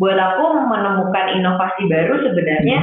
buat 0.00 0.16
aku 0.16 0.64
menemukan 0.64 1.26
inovasi 1.36 1.82
baru 1.92 2.24
sebenarnya 2.24 2.80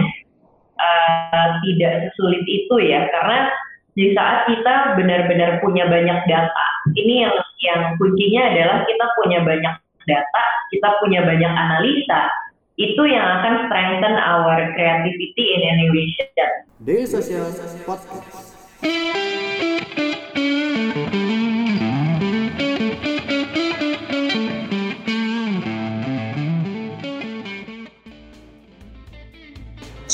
uh, 0.77 1.47
tidak 1.65 2.13
sesulit 2.13 2.45
itu 2.45 2.75
ya 2.85 3.09
karena 3.09 3.49
di 3.97 4.13
saat 4.13 4.45
kita 4.45 4.93
benar-benar 4.93 5.57
punya 5.65 5.89
banyak 5.89 6.19
data 6.29 6.67
ini 6.93 7.25
yang 7.25 7.33
yang 7.65 7.81
kuncinya 7.97 8.53
adalah 8.53 8.77
kita 8.85 9.05
punya 9.17 9.39
banyak 9.41 9.73
data 10.05 10.43
kita 10.69 10.89
punya 11.01 11.25
banyak 11.25 11.49
analisa 11.49 12.29
itu 12.77 13.01
yang 13.09 13.25
akan 13.41 13.65
strengthen 13.65 14.15
our 14.21 14.69
creativity 14.77 15.45
in 15.57 15.61
innovation. 15.65 16.49
Daily 16.85 17.09
Social 17.09 17.49
Podcast. 17.89 19.25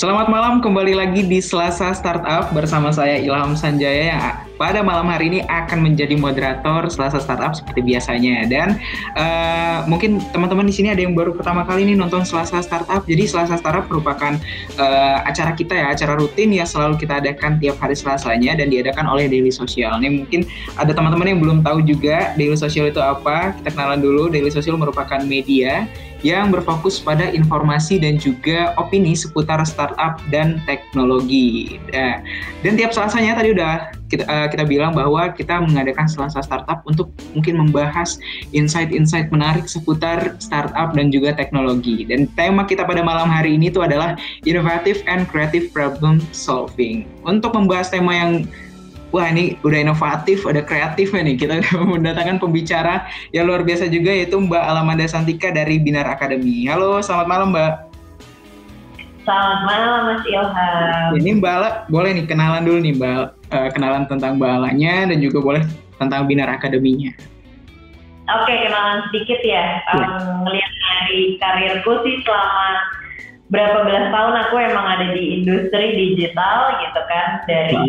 Selamat 0.04 0.28
malam, 0.28 0.60
kembali 0.60 1.00
lagi 1.00 1.24
di 1.24 1.40
Selasa 1.40 1.96
Startup 1.96 2.52
bersama 2.52 2.92
saya 2.92 3.16
Ilham 3.24 3.56
Sanjaya 3.56 4.12
yang 4.12 4.20
pada 4.64 4.80
malam 4.80 5.12
hari 5.12 5.28
ini 5.28 5.40
akan 5.52 5.84
menjadi 5.84 6.16
moderator 6.16 6.88
Selasa 6.88 7.20
Startup 7.20 7.52
seperti 7.52 7.84
biasanya. 7.84 8.48
Dan 8.48 8.80
uh, 9.20 9.84
mungkin 9.92 10.24
teman-teman 10.32 10.64
di 10.64 10.72
sini 10.72 10.88
ada 10.88 11.04
yang 11.04 11.12
baru 11.12 11.36
pertama 11.36 11.68
kali 11.68 11.84
ini 11.84 12.00
nonton 12.00 12.24
Selasa 12.24 12.64
Startup. 12.64 13.04
Jadi 13.04 13.28
Selasa 13.28 13.60
Startup 13.60 13.84
merupakan 13.92 14.40
uh, 14.80 15.18
acara 15.28 15.52
kita 15.52 15.76
ya, 15.76 15.92
acara 15.92 16.16
rutin 16.16 16.56
yang 16.56 16.64
selalu 16.64 16.96
kita 16.96 17.20
adakan 17.20 17.60
tiap 17.60 17.76
hari 17.84 17.92
Selasanya 17.92 18.56
dan 18.56 18.72
diadakan 18.72 19.04
oleh 19.04 19.28
Daily 19.28 19.52
Social. 19.52 20.00
Ini 20.00 20.24
mungkin 20.24 20.48
ada 20.80 20.96
teman-teman 20.96 21.28
yang 21.28 21.40
belum 21.44 21.60
tahu 21.60 21.84
juga 21.84 22.32
Daily 22.40 22.56
Social 22.56 22.88
itu 22.88 23.04
apa. 23.04 23.52
Kita 23.60 23.76
kenalan 23.76 24.00
dulu. 24.00 24.32
Daily 24.32 24.48
Social 24.48 24.80
merupakan 24.80 25.20
media 25.28 25.92
yang 26.24 26.56
berfokus 26.56 27.04
pada 27.04 27.28
informasi 27.36 28.00
dan 28.00 28.16
juga 28.16 28.72
opini 28.80 29.12
seputar 29.12 29.60
startup 29.68 30.24
dan 30.32 30.64
teknologi. 30.64 31.84
Nah, 31.92 32.24
dan 32.64 32.80
tiap 32.80 32.96
selasanya 32.96 33.36
tadi 33.36 33.52
udah 33.52 34.03
kita, 34.14 34.30
uh, 34.30 34.46
kita 34.46 34.70
bilang 34.70 34.94
bahwa 34.94 35.34
kita 35.34 35.58
mengadakan 35.58 36.06
selasa 36.06 36.46
startup 36.46 36.86
untuk 36.86 37.10
mungkin 37.34 37.58
membahas 37.58 38.22
insight-insight 38.54 39.34
menarik 39.34 39.66
seputar 39.66 40.38
startup 40.38 40.94
dan 40.94 41.10
juga 41.10 41.34
teknologi. 41.34 42.06
Dan 42.06 42.30
tema 42.38 42.70
kita 42.70 42.86
pada 42.86 43.02
malam 43.02 43.26
hari 43.26 43.58
ini 43.58 43.74
itu 43.74 43.82
adalah 43.82 44.14
innovative 44.46 45.02
and 45.10 45.26
creative 45.26 45.74
problem 45.74 46.22
solving. 46.30 47.10
Untuk 47.26 47.58
membahas 47.58 47.90
tema 47.90 48.14
yang 48.14 48.32
wah 49.10 49.30
ini 49.30 49.58
udah 49.66 49.90
inovatif, 49.90 50.46
ada 50.46 50.62
kreatif 50.62 51.14
nih. 51.14 51.38
Kita 51.38 51.62
mendatangkan 51.94 52.38
pembicara 52.38 53.10
yang 53.34 53.50
luar 53.50 53.66
biasa 53.66 53.90
juga 53.90 54.14
yaitu 54.14 54.38
Mbak 54.38 54.64
Alamanda 54.64 55.10
Santika 55.10 55.50
dari 55.50 55.82
Binar 55.82 56.06
Academy. 56.06 56.70
Halo, 56.70 57.02
selamat 57.02 57.28
malam 57.30 57.50
Mbak. 57.50 57.83
Selamat 59.24 59.60
malam 59.64 60.00
Mas 60.12 60.24
Ilham. 60.28 61.10
Ini 61.16 61.40
Mbak 61.40 61.54
Ala, 61.56 61.70
boleh 61.88 62.12
nih 62.12 62.28
kenalan 62.28 62.68
dulu 62.68 62.80
nih 62.84 62.94
Mbak, 63.00 63.24
uh, 63.56 63.70
kenalan 63.72 64.04
tentang 64.12 64.36
Mbak 64.36 64.52
Alanya 64.60 65.08
dan 65.08 65.18
juga 65.24 65.40
boleh 65.40 65.64
tentang 65.96 66.28
Binar 66.28 66.52
Academy-nya. 66.52 67.16
Oke, 68.28 68.54
kenalan 68.68 69.08
sedikit 69.08 69.40
ya. 69.48 69.80
ya. 69.80 69.96
Um, 69.96 70.44
ngelihat 70.44 70.72
dari 70.76 71.40
karirku 71.40 72.04
sih 72.04 72.20
selama 72.28 72.68
berapa 73.48 73.88
belas 73.88 74.12
tahun 74.12 74.36
aku 74.44 74.56
emang 74.60 74.86
ada 74.92 75.08
di 75.16 75.24
industri 75.40 75.86
digital 75.96 76.84
gitu 76.84 77.02
kan 77.08 77.28
dari 77.48 77.80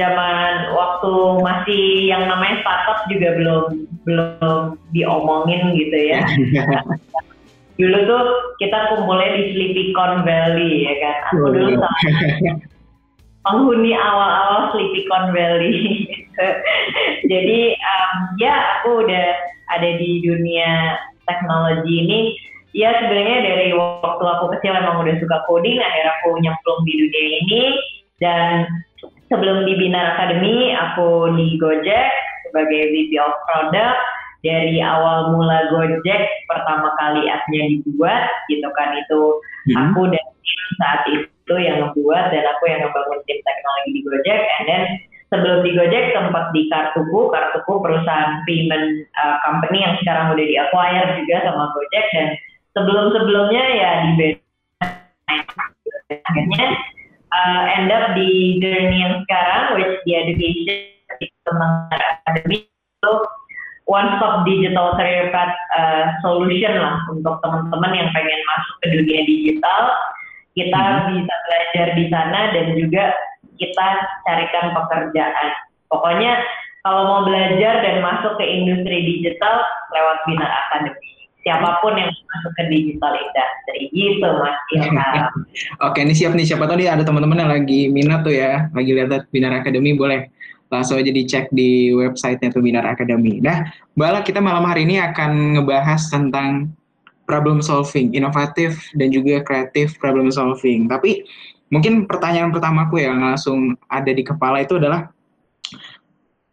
zaman 0.00 0.52
waktu 0.80 1.12
masih 1.44 1.84
yang 2.08 2.24
namanya 2.24 2.64
startup 2.64 3.04
juga 3.12 3.36
belum 3.36 3.64
belum 4.08 4.80
diomongin 4.96 5.76
gitu 5.76 5.98
ya. 6.08 6.24
dulu 7.80 7.98
tuh 8.04 8.24
kita 8.60 8.92
kumpulnya 8.92 9.40
di 9.40 9.42
Sleepycon 9.56 10.22
Valley 10.28 10.84
ya 10.84 10.94
kan. 11.00 11.16
Aku 11.32 11.48
oh, 11.48 11.50
dulu 11.50 11.68
iya. 11.72 11.80
sama 11.80 12.68
penghuni 13.40 13.92
awal-awal 13.96 14.76
Sleepycon 14.76 15.32
Valley. 15.32 16.06
Jadi 17.32 17.58
um, 17.74 18.16
ya 18.36 18.54
aku 18.80 19.04
udah 19.04 19.28
ada 19.72 19.90
di 19.96 20.20
dunia 20.20 21.00
teknologi 21.24 21.94
ini. 22.04 22.20
Ya 22.70 22.94
sebenarnya 23.02 23.38
dari 23.42 23.74
waktu 23.74 24.22
aku 24.22 24.54
kecil 24.54 24.78
emang 24.78 25.02
udah 25.02 25.18
suka 25.18 25.42
coding, 25.50 25.82
akhirnya 25.82 26.14
aku 26.22 26.38
nyemplung 26.38 26.80
di 26.86 26.94
dunia 27.02 27.26
ini 27.42 27.62
dan 28.22 28.70
sebelum 29.26 29.66
di 29.66 29.74
Binar 29.74 30.14
Academy 30.14 30.70
aku 30.78 31.34
di 31.34 31.58
Gojek 31.58 32.10
sebagai 32.46 32.94
VP 32.94 33.18
of 33.18 33.34
Product 33.50 33.98
dari 34.40 34.80
awal 34.80 35.36
mula 35.36 35.68
Gojek 35.68 36.22
pertama 36.48 36.92
kali 36.96 37.28
akhirnya 37.28 37.76
dibuat 37.76 38.24
gitu 38.48 38.68
kan 38.72 38.96
itu 38.96 39.20
hmm. 39.68 39.76
aku 39.76 40.08
dan 40.08 40.24
tim 40.40 40.62
saat 40.80 41.02
itu 41.12 41.54
yang 41.60 41.84
membuat 41.84 42.32
dan 42.32 42.44
aku 42.56 42.64
yang 42.68 42.80
membangun 42.88 43.20
tim 43.28 43.38
teknologi 43.44 43.90
di 43.92 44.00
Gojek 44.04 44.40
and 44.40 44.64
then 44.68 44.82
sebelum 45.28 45.60
di 45.62 45.70
Gojek 45.76 46.16
sempat 46.16 46.50
di 46.56 46.66
Kartuku 46.72 47.20
Kartuku 47.28 47.72
perusahaan 47.84 48.40
payment 48.48 49.04
uh, 49.20 49.36
company 49.44 49.84
yang 49.84 49.94
sekarang 50.00 50.32
udah 50.32 50.46
di 50.46 50.56
acquire 50.56 51.06
juga 51.20 51.36
sama 51.44 51.64
Gojek 51.76 52.04
dan 52.16 52.26
sebelum-sebelumnya 52.72 53.64
ya 53.76 53.92
di 54.16 54.28
akhirnya 56.10 56.66
uh, 57.30 57.62
end 57.78 57.90
up 57.90 58.14
di 58.18 58.58
journey 58.58 59.02
yang 59.02 59.22
sekarang, 59.26 59.78
which 59.78 59.94
the 60.06 60.12
education 60.18 61.30
teman 61.46 61.70
akademi 61.90 62.66
itu 62.66 63.12
one 63.90 64.06
stop 64.22 64.46
digital 64.46 64.94
career 64.94 65.34
path 65.34 65.50
uh, 65.74 66.14
solution 66.22 66.78
lah 66.78 67.02
untuk 67.10 67.42
teman-teman 67.42 67.92
yang 67.98 68.08
pengen 68.14 68.40
masuk 68.54 68.74
ke 68.78 68.86
dunia 68.94 69.20
digital. 69.26 69.82
Kita 70.54 70.78
hmm. 70.78 71.06
bisa 71.10 71.34
belajar 71.46 71.86
di 71.98 72.04
sana 72.06 72.40
dan 72.54 72.66
juga 72.78 73.04
kita 73.58 73.86
carikan 74.30 74.66
pekerjaan. 74.78 75.48
Pokoknya 75.90 76.38
kalau 76.86 77.02
mau 77.10 77.20
belajar 77.26 77.82
dan 77.82 77.98
masuk 77.98 78.38
ke 78.38 78.44
industri 78.46 79.02
digital 79.02 79.66
lewat 79.90 80.18
Bina 80.30 80.46
Academy 80.46 81.10
siapa 81.40 81.80
pun 81.80 81.96
yang 81.96 82.12
masuk 82.12 82.52
ke 82.56 82.62
digital 82.68 83.16
industry 83.16 83.88
gitu 83.96 84.28
mas 84.40 84.56
Ilham. 84.76 85.32
Oke 85.88 85.98
ini 86.04 86.12
siap 86.12 86.36
nih 86.36 86.44
siapa 86.44 86.68
tahu 86.68 86.84
nih 86.84 86.92
ada 86.92 87.02
teman-teman 87.04 87.40
yang 87.40 87.52
lagi 87.52 87.88
minat 87.88 88.20
tuh 88.24 88.34
ya 88.36 88.68
lagi 88.76 88.90
lihat 88.92 89.28
Binar 89.32 89.64
Academy 89.64 89.96
boleh 89.96 90.28
langsung 90.70 91.02
aja 91.02 91.10
dicek 91.10 91.50
di 91.50 91.90
websitenya 91.90 92.54
tuh 92.54 92.62
Binar 92.62 92.86
Academy. 92.86 93.42
Nah 93.42 93.66
Bala 93.98 94.22
kita 94.22 94.38
malam 94.38 94.62
hari 94.64 94.86
ini 94.86 95.02
akan 95.02 95.58
ngebahas 95.58 96.08
tentang 96.08 96.70
problem 97.26 97.62
solving, 97.62 98.14
inovatif 98.14 98.78
dan 98.94 99.10
juga 99.10 99.42
kreatif 99.42 99.98
problem 99.98 100.30
solving. 100.30 100.86
Tapi 100.90 101.26
mungkin 101.70 102.06
pertanyaan 102.06 102.50
pertamaku 102.50 103.02
yang 103.02 103.22
langsung 103.22 103.78
ada 103.86 104.10
di 104.10 104.22
kepala 104.26 104.62
itu 104.62 104.78
adalah 104.78 105.10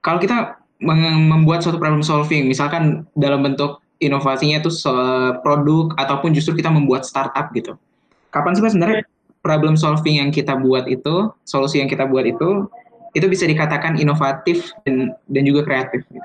kalau 0.05 0.21
kita 0.21 0.61
membuat 0.77 1.65
suatu 1.65 1.81
problem 1.81 2.05
solving, 2.05 2.45
misalkan 2.45 3.09
dalam 3.17 3.41
bentuk 3.41 3.81
inovasinya 3.97 4.61
itu 4.61 4.69
produk 5.41 5.89
ataupun 5.97 6.29
justru 6.37 6.61
kita 6.61 6.69
membuat 6.69 7.01
startup 7.01 7.49
gitu. 7.57 7.73
Kapan 8.29 8.53
sih 8.53 8.61
sebenarnya 8.61 9.01
problem 9.41 9.73
solving 9.73 10.21
yang 10.21 10.29
kita 10.29 10.53
buat 10.61 10.85
itu, 10.85 11.33
solusi 11.49 11.81
yang 11.81 11.89
kita 11.89 12.05
buat 12.05 12.29
itu, 12.29 12.69
itu 13.17 13.25
bisa 13.25 13.49
dikatakan 13.49 13.97
inovatif 13.97 14.69
dan 14.85 15.17
dan 15.33 15.43
juga 15.43 15.65
kreatif. 15.65 16.05
Gitu. 16.07 16.21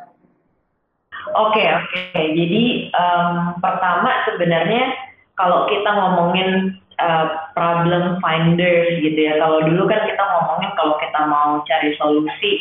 Oke 1.32 1.56
okay, 1.56 1.66
oke. 1.72 1.88
Okay. 1.88 2.26
Jadi 2.36 2.64
um, 2.92 3.56
pertama 3.64 4.10
sebenarnya 4.28 4.92
kalau 5.41 5.64
kita 5.72 5.88
ngomongin 5.88 6.76
uh, 7.00 7.48
problem 7.56 8.20
finder 8.20 9.00
gitu 9.00 9.16
ya. 9.16 9.41
Kalau 9.41 9.64
dulu 9.64 9.88
kan 9.88 10.04
kita 10.04 10.20
ngomongin 10.20 10.70
kalau 10.76 10.94
kita 11.00 11.20
mau 11.25 11.64
cari 11.64 11.97
solusi 11.97 12.53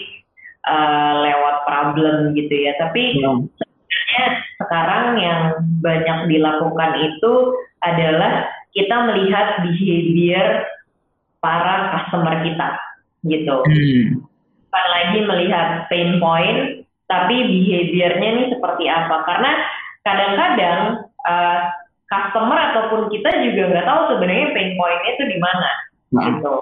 uh, 0.71 1.27
lewat 1.27 1.67
problem 1.67 2.31
gitu 2.39 2.55
ya. 2.55 2.73
Tapi 2.79 3.19
hmm 3.19 3.69
sebenarnya 3.91 4.25
sekarang 4.59 5.05
yang 5.19 5.41
banyak 5.83 6.19
dilakukan 6.31 6.91
itu 6.99 7.33
adalah 7.83 8.47
kita 8.71 8.95
melihat 9.07 9.67
behavior 9.67 10.63
para 11.43 11.91
customer 11.91 12.39
kita 12.43 12.69
gitu. 13.27 13.55
Hmm. 13.67 14.20
Bukan 14.71 14.87
lagi 14.87 15.19
melihat 15.27 15.67
pain 15.91 16.15
point, 16.23 16.87
tapi 17.11 17.35
behaviornya 17.43 18.29
nih 18.39 18.47
seperti 18.55 18.87
apa. 18.87 19.15
Karena 19.27 19.51
kadang-kadang 20.07 20.79
uh, 21.27 21.59
customer 22.07 22.55
ataupun 22.71 23.11
kita 23.11 23.29
juga 23.43 23.67
nggak 23.67 23.87
tahu 23.87 24.01
sebenarnya 24.15 24.47
pain 24.55 24.71
pointnya 24.79 25.11
itu 25.19 25.23
di 25.27 25.37
mana 25.43 25.69
nah. 26.15 26.23
gitu. 26.23 26.53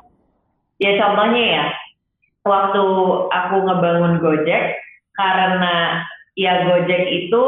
Ya 0.81 0.91
contohnya 0.97 1.43
ya, 1.43 1.63
waktu 2.49 2.85
aku 3.29 3.55
ngebangun 3.69 4.13
Gojek 4.17 4.81
karena 5.13 6.01
ya 6.33 6.65
Gojek 6.65 7.03
itu 7.13 7.43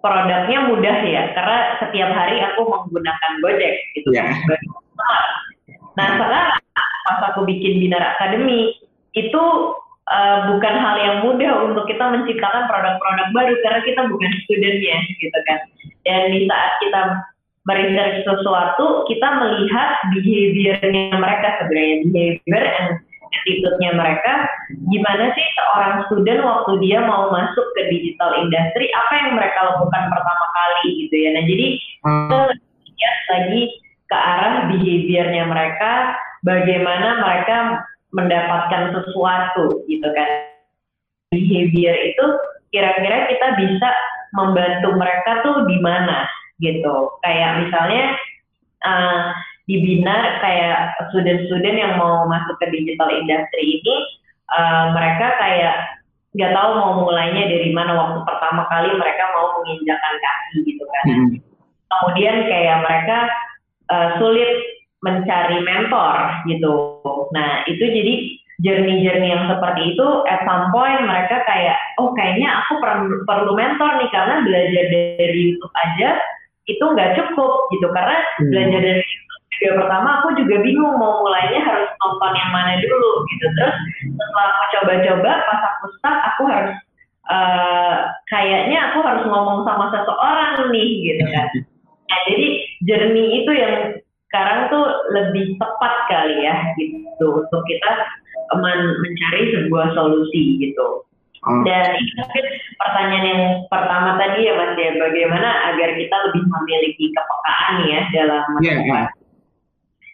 produknya 0.00 0.58
mudah 0.70 0.96
ya 1.04 1.22
karena 1.34 1.58
setiap 1.82 2.10
hari 2.14 2.38
aku 2.40 2.62
menggunakan 2.62 3.32
Gojek 3.42 3.74
gitu 3.98 4.14
yeah. 4.14 4.30
Nah 5.98 6.06
sekarang 6.16 6.46
pas 7.04 7.20
aku 7.32 7.44
bikin 7.48 7.80
Binar 7.82 8.16
Academy 8.16 8.76
itu 9.18 9.44
uh, 10.10 10.38
bukan 10.54 10.74
hal 10.74 10.96
yang 10.98 11.16
mudah 11.26 11.70
untuk 11.70 11.86
kita 11.86 12.02
menciptakan 12.02 12.66
produk-produk 12.66 13.26
baru 13.34 13.54
karena 13.62 13.80
kita 13.86 14.02
bukan 14.10 14.32
studentnya 14.46 14.96
gitu 15.18 15.38
kan. 15.46 15.58
Dan 16.06 16.20
di 16.34 16.40
saat 16.50 16.72
kita 16.82 17.02
meresearch 17.68 18.24
sesuatu, 18.24 19.04
kita 19.06 19.28
melihat 19.36 19.90
behaviornya 20.16 21.16
mereka 21.20 21.48
sebenarnya, 21.60 21.96
behavior 22.08 22.64
and 22.64 22.88
attitude-nya 23.30 23.90
mereka, 23.94 24.48
gimana 24.90 25.30
sih 25.36 25.46
seorang 25.54 25.94
student 26.08 26.40
waktu 26.42 26.72
dia 26.82 27.04
mau 27.04 27.30
masuk 27.30 27.66
ke 27.78 27.82
digital 27.92 28.34
industry, 28.42 28.90
apa 28.90 29.12
yang 29.22 29.30
mereka 29.38 29.58
lakukan 29.70 30.02
pertama 30.10 30.46
kali 30.56 31.06
gitu 31.06 31.14
ya. 31.14 31.28
Nah 31.36 31.44
jadi 31.46 31.66
hmm. 31.78 32.10
kita 32.10 32.38
lihat 32.90 33.18
lagi 33.30 33.62
ke 34.10 34.16
arah 34.18 34.54
behaviornya 34.72 35.44
mereka, 35.46 35.92
bagaimana 36.42 37.08
mereka 37.22 37.56
mendapatkan 38.14 38.94
sesuatu 38.94 39.86
gitu 39.86 40.08
kan. 40.14 40.30
Behavior 41.30 41.94
itu 41.94 42.26
kira-kira 42.74 43.30
kita 43.30 43.46
bisa 43.54 43.90
membantu 44.34 44.98
mereka 44.98 45.42
tuh 45.46 45.66
di 45.66 45.78
mana 45.78 46.26
gitu. 46.58 47.14
Kayak 47.22 47.66
misalnya 47.66 48.04
uh, 48.82 49.34
dibina 49.70 50.42
kayak 50.42 50.98
student-student 51.10 51.76
yang 51.78 51.94
mau 51.98 52.26
masuk 52.26 52.58
ke 52.58 52.66
digital 52.74 53.10
industry 53.14 53.78
ini 53.78 53.96
uh, 54.50 54.90
mereka 54.90 55.38
kayak 55.38 55.76
nggak 56.30 56.54
tahu 56.54 56.68
mau 56.78 56.92
mulainya 57.06 57.50
dari 57.50 57.74
mana 57.74 57.94
waktu 57.94 58.22
pertama 58.22 58.62
kali 58.70 58.90
mereka 58.94 59.24
mau 59.34 59.62
menginjakan 59.62 60.14
kaki 60.18 60.56
gitu 60.66 60.84
kan. 60.86 61.04
Hmm. 61.06 61.30
Kemudian 61.90 62.36
kayak 62.46 62.76
mereka 62.86 63.18
uh, 63.90 64.08
sulit 64.22 64.79
mencari 65.00 65.58
mentor 65.64 66.44
gitu. 66.48 67.00
Nah 67.32 67.64
itu 67.64 67.84
jadi 67.84 68.14
journey-journey 68.60 69.32
yang 69.32 69.48
seperti 69.48 69.96
itu 69.96 70.06
at 70.28 70.44
some 70.44 70.68
point 70.68 71.00
mereka 71.08 71.40
kayak 71.48 71.80
oh 71.96 72.12
kayaknya 72.12 72.52
aku 72.64 72.76
perlu, 72.84 73.24
perlu 73.24 73.52
mentor 73.56 73.96
nih 73.96 74.10
karena 74.12 74.44
belajar 74.44 74.84
dari 74.92 75.40
YouTube 75.40 75.74
aja 75.80 76.10
itu 76.68 76.84
nggak 76.84 77.16
cukup 77.16 77.52
gitu 77.72 77.88
karena 77.90 78.16
hmm. 78.20 78.48
belajar 78.52 78.80
dari 78.84 79.04
video 79.56 79.72
pertama 79.80 80.08
aku 80.20 80.28
juga 80.40 80.56
bingung 80.62 80.94
mau 81.00 81.24
mulainya 81.24 81.60
harus 81.64 81.88
nonton 82.04 82.32
yang 82.36 82.50
mana 82.52 82.72
dulu 82.78 83.12
gitu 83.34 83.46
terus 83.56 83.76
setelah 84.04 84.46
aku 84.52 84.64
coba-coba 84.76 85.32
pas 85.48 85.60
aku 85.74 85.84
start 85.98 86.20
aku 86.32 86.42
harus 86.46 86.74
uh, 87.32 87.96
kayaknya 88.28 88.92
aku 88.92 88.98
harus 89.02 89.24
ngomong 89.24 89.64
sama 89.64 89.88
seseorang 89.88 90.68
nih 90.68 90.90
gitu 91.08 91.24
kan 91.32 91.48
nah, 92.12 92.20
jadi 92.28 92.46
journey 92.84 93.26
itu 93.40 93.52
yang 93.56 93.76
sekarang 94.30 94.70
tuh 94.70 94.86
lebih 95.10 95.58
tepat 95.58 95.94
kali 96.06 96.46
ya 96.46 96.54
gitu 96.78 97.26
untuk 97.42 97.62
kita 97.66 97.92
men 98.62 98.80
mencari 99.02 99.42
sebuah 99.58 99.90
solusi 99.98 100.62
gitu 100.62 101.02
Hmm. 101.40 101.64
Dan 101.64 101.96
ini 101.96 102.12
mungkin 102.20 102.46
pertanyaan 102.76 103.24
yang 103.24 103.44
pertama 103.72 104.20
tadi 104.20 104.44
ya 104.44 104.60
Mas 104.60 104.76
ya, 104.76 104.92
bagaimana 104.92 105.72
agar 105.72 105.96
kita 105.96 106.16
lebih 106.28 106.44
memiliki 106.44 107.16
kepekaan 107.16 107.74
ya 107.88 108.00
dalam 108.12 108.44
yeah, 108.60 108.78
yeah. 108.84 109.06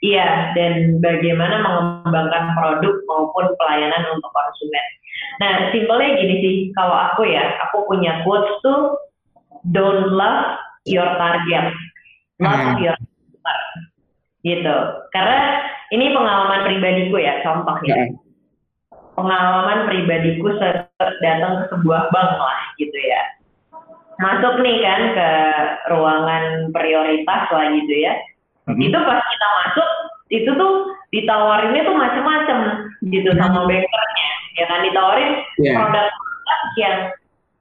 Iya, 0.06 0.28
dan 0.54 1.02
bagaimana 1.02 1.66
mengembangkan 1.66 2.54
produk 2.54 2.94
maupun 3.10 3.48
pelayanan 3.58 4.06
untuk 4.14 4.30
konsumen. 4.30 4.86
Nah, 5.42 5.52
simpelnya 5.74 6.20
gini 6.20 6.34
sih, 6.44 6.56
kalau 6.78 6.94
aku 6.94 7.26
ya, 7.26 7.58
aku 7.66 7.90
punya 7.90 8.22
quotes 8.22 8.54
tuh, 8.62 8.94
don't 9.72 10.14
love 10.14 10.62
your 10.86 11.10
target, 11.16 11.74
love 12.38 12.54
hmm. 12.54 12.86
your 12.86 12.94
customer. 12.94 13.58
Gitu. 14.46 14.76
Karena 15.10 15.66
ini 15.90 16.14
pengalaman 16.14 16.62
pribadiku 16.70 17.18
ya, 17.18 17.42
contoh 17.42 17.74
ya. 17.82 18.14
Pengalaman 19.18 19.90
pribadiku 19.90 20.54
datang 21.18 21.66
ke 21.66 21.74
sebuah 21.74 22.14
bank 22.14 22.30
lah 22.38 22.60
gitu 22.78 22.94
ya. 22.94 23.22
Masuk 24.22 24.62
nih 24.62 24.80
kan 24.80 25.02
ke 25.12 25.30
ruangan 25.92 26.72
prioritas 26.72 27.42
lah 27.50 27.66
gitu 27.74 27.94
ya 28.00 28.14
hmm. 28.66 28.80
itu 28.82 28.98
pas 28.98 29.20
kita 29.22 29.48
masuk 29.62 29.90
itu 30.26 30.50
tuh 30.58 30.74
ditawarinnya 31.14 31.82
tuh 31.86 31.96
macam-macam 31.96 32.58
gitu 33.06 33.30
hmm. 33.30 33.38
sama 33.38 33.60
bankernya 33.64 34.28
ya 34.58 34.64
kan 34.66 34.80
ditawarin 34.82 35.32
yeah. 35.62 35.76
produk-produk 35.78 36.60
yang 36.76 36.96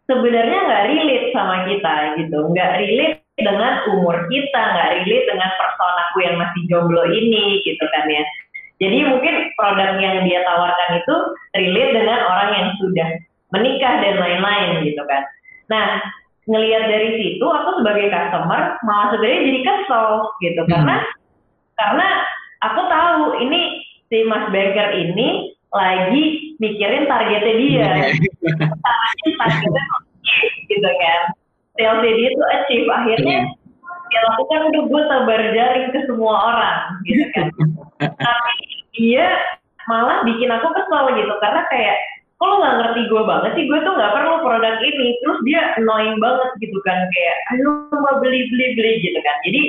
sebenarnya 0.10 0.60
nggak 0.66 0.86
relate 0.90 1.28
sama 1.34 1.56
kita 1.70 1.94
gitu 2.22 2.38
nggak 2.52 2.72
relate 2.82 3.16
dengan 3.36 3.84
umur 3.92 4.16
kita 4.32 4.62
nggak 4.72 4.92
relate 4.96 5.28
dengan 5.28 5.50
personaku 5.60 6.18
yang 6.24 6.36
masih 6.40 6.62
jomblo 6.72 7.04
ini 7.12 7.60
gitu 7.68 7.84
kan 7.92 8.08
ya. 8.08 8.24
Jadi 8.76 9.08
mungkin 9.08 9.36
produk 9.56 9.96
yang 10.00 10.24
dia 10.28 10.44
tawarkan 10.44 11.00
itu 11.00 11.16
relate 11.56 11.92
dengan 11.96 12.20
orang 12.28 12.50
yang 12.56 12.68
sudah 12.80 13.10
menikah 13.52 13.94
dan 14.04 14.16
lain-lain 14.20 14.88
gitu 14.88 15.04
kan. 15.08 15.24
Nah 15.68 16.00
ngelihat 16.48 16.88
dari 16.88 17.10
situ 17.20 17.46
aku 17.46 17.84
sebagai 17.84 18.08
customer 18.08 18.80
malah 18.88 19.08
sebenarnya 19.16 19.48
jadi 19.52 19.60
kesel 19.66 20.08
gitu. 20.40 20.62
Hmm. 20.68 20.72
karena 20.72 20.96
karena 21.76 22.08
aku 22.64 22.82
tahu 22.88 23.22
ini 23.44 23.84
si 24.08 24.24
Mas 24.24 24.48
Banker 24.54 24.96
ini 24.96 25.52
lagi 25.76 26.56
mikirin 26.64 27.10
targetnya 27.12 27.54
dia. 27.60 27.88
Targetnya 28.00 29.34
targetnya 29.36 29.84
gitu 30.72 30.90
kan 31.04 31.22
salesnya 31.76 32.12
dia 32.16 32.30
itu 32.32 32.44
achieve. 32.52 32.88
Akhirnya 32.92 33.38
dia 34.12 34.22
lakukan 34.32 34.60
udah 34.72 34.84
gue 34.88 35.02
sabar 35.12 35.40
jaring 35.52 35.88
ke 35.92 36.00
semua 36.08 36.36
orang 36.56 36.78
gitu 37.08 37.26
kan. 37.36 37.48
Tapi 38.00 38.56
dia 38.96 39.28
malah 39.86 40.24
bikin 40.26 40.50
aku 40.50 40.68
kesel 40.72 41.14
gitu 41.20 41.34
karena 41.44 41.62
kayak 41.70 41.98
kok 42.36 42.48
lo 42.52 42.60
gak 42.60 42.78
ngerti 42.84 43.02
gue 43.08 43.24
banget 43.24 43.52
sih? 43.56 43.64
Gue 43.68 43.80
tuh 43.84 43.94
gak 43.96 44.14
perlu 44.16 44.44
produk 44.44 44.76
ini. 44.80 45.08
Terus 45.24 45.40
dia 45.48 45.62
annoying 45.80 46.18
banget 46.20 46.50
gitu 46.64 46.78
kan 46.88 47.00
kayak 47.12 47.36
ayo 47.56 47.68
mau 47.92 48.20
beli 48.24 48.48
beli 48.52 48.66
beli 48.80 48.92
gitu 49.04 49.20
kan. 49.20 49.36
Jadi 49.44 49.62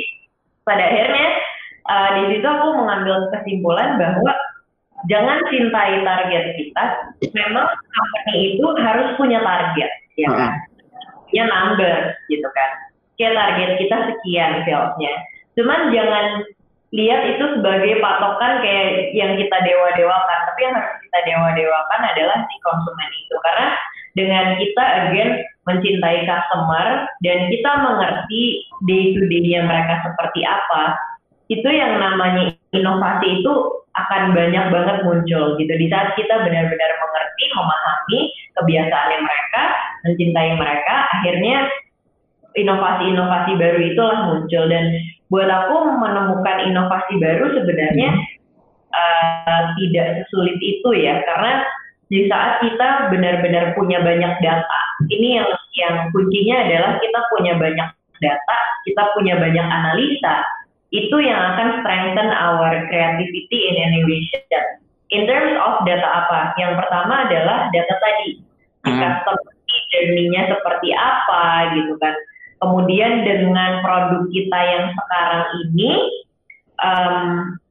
pada 0.67 0.83
akhirnya 0.83 1.27
uh, 1.87 2.09
di 2.19 2.23
situ 2.35 2.47
aku 2.47 2.69
mengambil 2.75 3.31
kesimpulan 3.35 3.99
bahwa 3.99 4.33
jangan 5.11 5.39
cintai 5.51 6.03
target 6.03 6.45
kita. 6.59 6.85
Memang 7.35 7.67
company 7.67 8.59
itu 8.59 8.67
harus 8.79 9.15
punya 9.19 9.43
target 9.43 9.91
ya 10.17 10.33
kan 10.33 10.55
punya 11.29 11.45
number 11.47 11.95
gitu 12.31 12.49
kan 12.55 12.71
kayak 13.17 13.35
target 13.35 13.71
kita 13.81 13.97
sekian 14.13 14.53
salesnya 14.65 15.15
cuman 15.57 15.81
jangan 15.91 16.27
lihat 16.95 17.35
itu 17.35 17.45
sebagai 17.59 17.99
patokan 17.99 18.63
kayak 18.63 19.11
yang 19.11 19.35
kita 19.35 19.57
dewa-dewakan. 19.67 20.39
Tapi 20.49 20.61
yang 20.63 20.75
harus 20.79 20.97
kita 21.03 21.19
dewa-dewakan 21.27 22.01
adalah 22.15 22.39
si 22.47 22.57
konsumen 22.63 23.11
itu. 23.11 23.35
Karena 23.43 23.69
dengan 24.15 24.47
kita 24.57 24.85
again 25.05 25.31
mencintai 25.67 26.25
customer 26.25 27.11
dan 27.27 27.39
kita 27.51 27.71
mengerti 27.83 28.43
day 28.87 29.13
to 29.13 29.21
day-nya 29.27 29.67
mereka 29.67 30.07
seperti 30.07 30.47
apa, 30.47 30.95
itu 31.47 31.69
yang 31.71 32.03
namanya 32.03 32.55
inovasi 32.75 33.43
itu 33.43 33.55
akan 33.97 34.37
banyak 34.37 34.65
banget 34.69 34.97
muncul 35.07 35.57
gitu. 35.57 35.73
Di 35.73 35.87
saat 35.89 36.13
kita 36.19 36.35
benar-benar 36.43 36.91
mengerti, 37.01 37.45
memahami 37.55 38.21
kebiasaannya 38.61 39.19
mereka, 39.25 39.63
mencintai 40.05 40.51
mereka, 40.59 40.95
akhirnya 41.17 41.57
inovasi-inovasi 42.57 43.53
baru 43.61 43.81
itulah 43.85 44.19
muncul 44.33 44.65
dan 44.67 44.85
buat 45.29 45.49
aku 45.51 45.77
menemukan 46.01 46.59
inovasi 46.71 47.15
baru 47.21 47.53
sebenarnya 47.53 48.11
uh, 48.95 49.63
tidak 49.77 50.25
sesulit 50.25 50.57
itu 50.63 50.89
ya 50.97 51.21
karena 51.27 51.67
di 52.07 52.31
saat 52.31 52.63
kita 52.63 53.11
benar-benar 53.11 53.75
punya 53.75 53.99
banyak 54.01 54.33
data 54.41 54.81
ini 55.11 55.43
yang 55.43 55.49
yang 55.77 55.95
kuncinya 56.15 56.57
adalah 56.65 56.93
kita 57.03 57.21
punya 57.35 57.53
banyak 57.59 57.89
data 58.23 58.59
kita 58.87 59.03
punya 59.19 59.35
banyak 59.37 59.67
analisa 59.67 60.47
itu 60.95 61.17
yang 61.19 61.39
akan 61.55 61.83
strengthen 61.83 62.31
our 62.31 62.87
creativity 62.87 63.59
in 63.73 63.75
innovation 63.91 64.65
in 65.11 65.27
terms 65.27 65.55
of 65.59 65.83
data 65.87 66.07
apa 66.07 66.55
yang 66.59 66.79
pertama 66.79 67.27
adalah 67.27 67.71
data 67.75 67.95
tadi 67.99 68.43
hmm. 68.87 68.99
customer 68.99 69.55
journey-nya 69.93 70.51
seperti 70.51 70.95
apa 70.95 71.75
gitu 71.75 71.95
kan 71.99 72.15
Kemudian 72.57 73.21
dengan 73.21 73.85
produk 73.85 74.25
kita 74.33 74.59
yang 74.59 74.85
sekarang 74.97 75.45
ini, 75.69 75.93
um, 76.81 77.25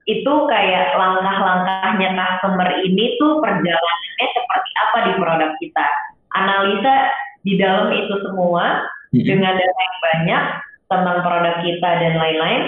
itu 0.05 0.33
kayak 0.45 0.93
langkah-langkahnya 0.93 2.13
customer 2.13 2.69
ini 2.85 3.17
tuh 3.17 3.41
perjalanannya 3.41 4.25
seperti 4.37 4.71
apa 4.77 4.97
di 5.09 5.13
produk 5.17 5.51
kita. 5.57 5.87
Analisa 6.37 6.95
di 7.41 7.57
dalam 7.57 7.89
itu 7.97 8.13
semua 8.29 8.85
mm-hmm. 9.09 9.25
dengan 9.25 9.57
data 9.57 9.79
yang 9.81 9.99
banyak 10.05 10.43
tentang 10.85 11.17
produk 11.25 11.55
kita 11.65 11.89
dan 12.05 12.13
lain-lain. 12.21 12.61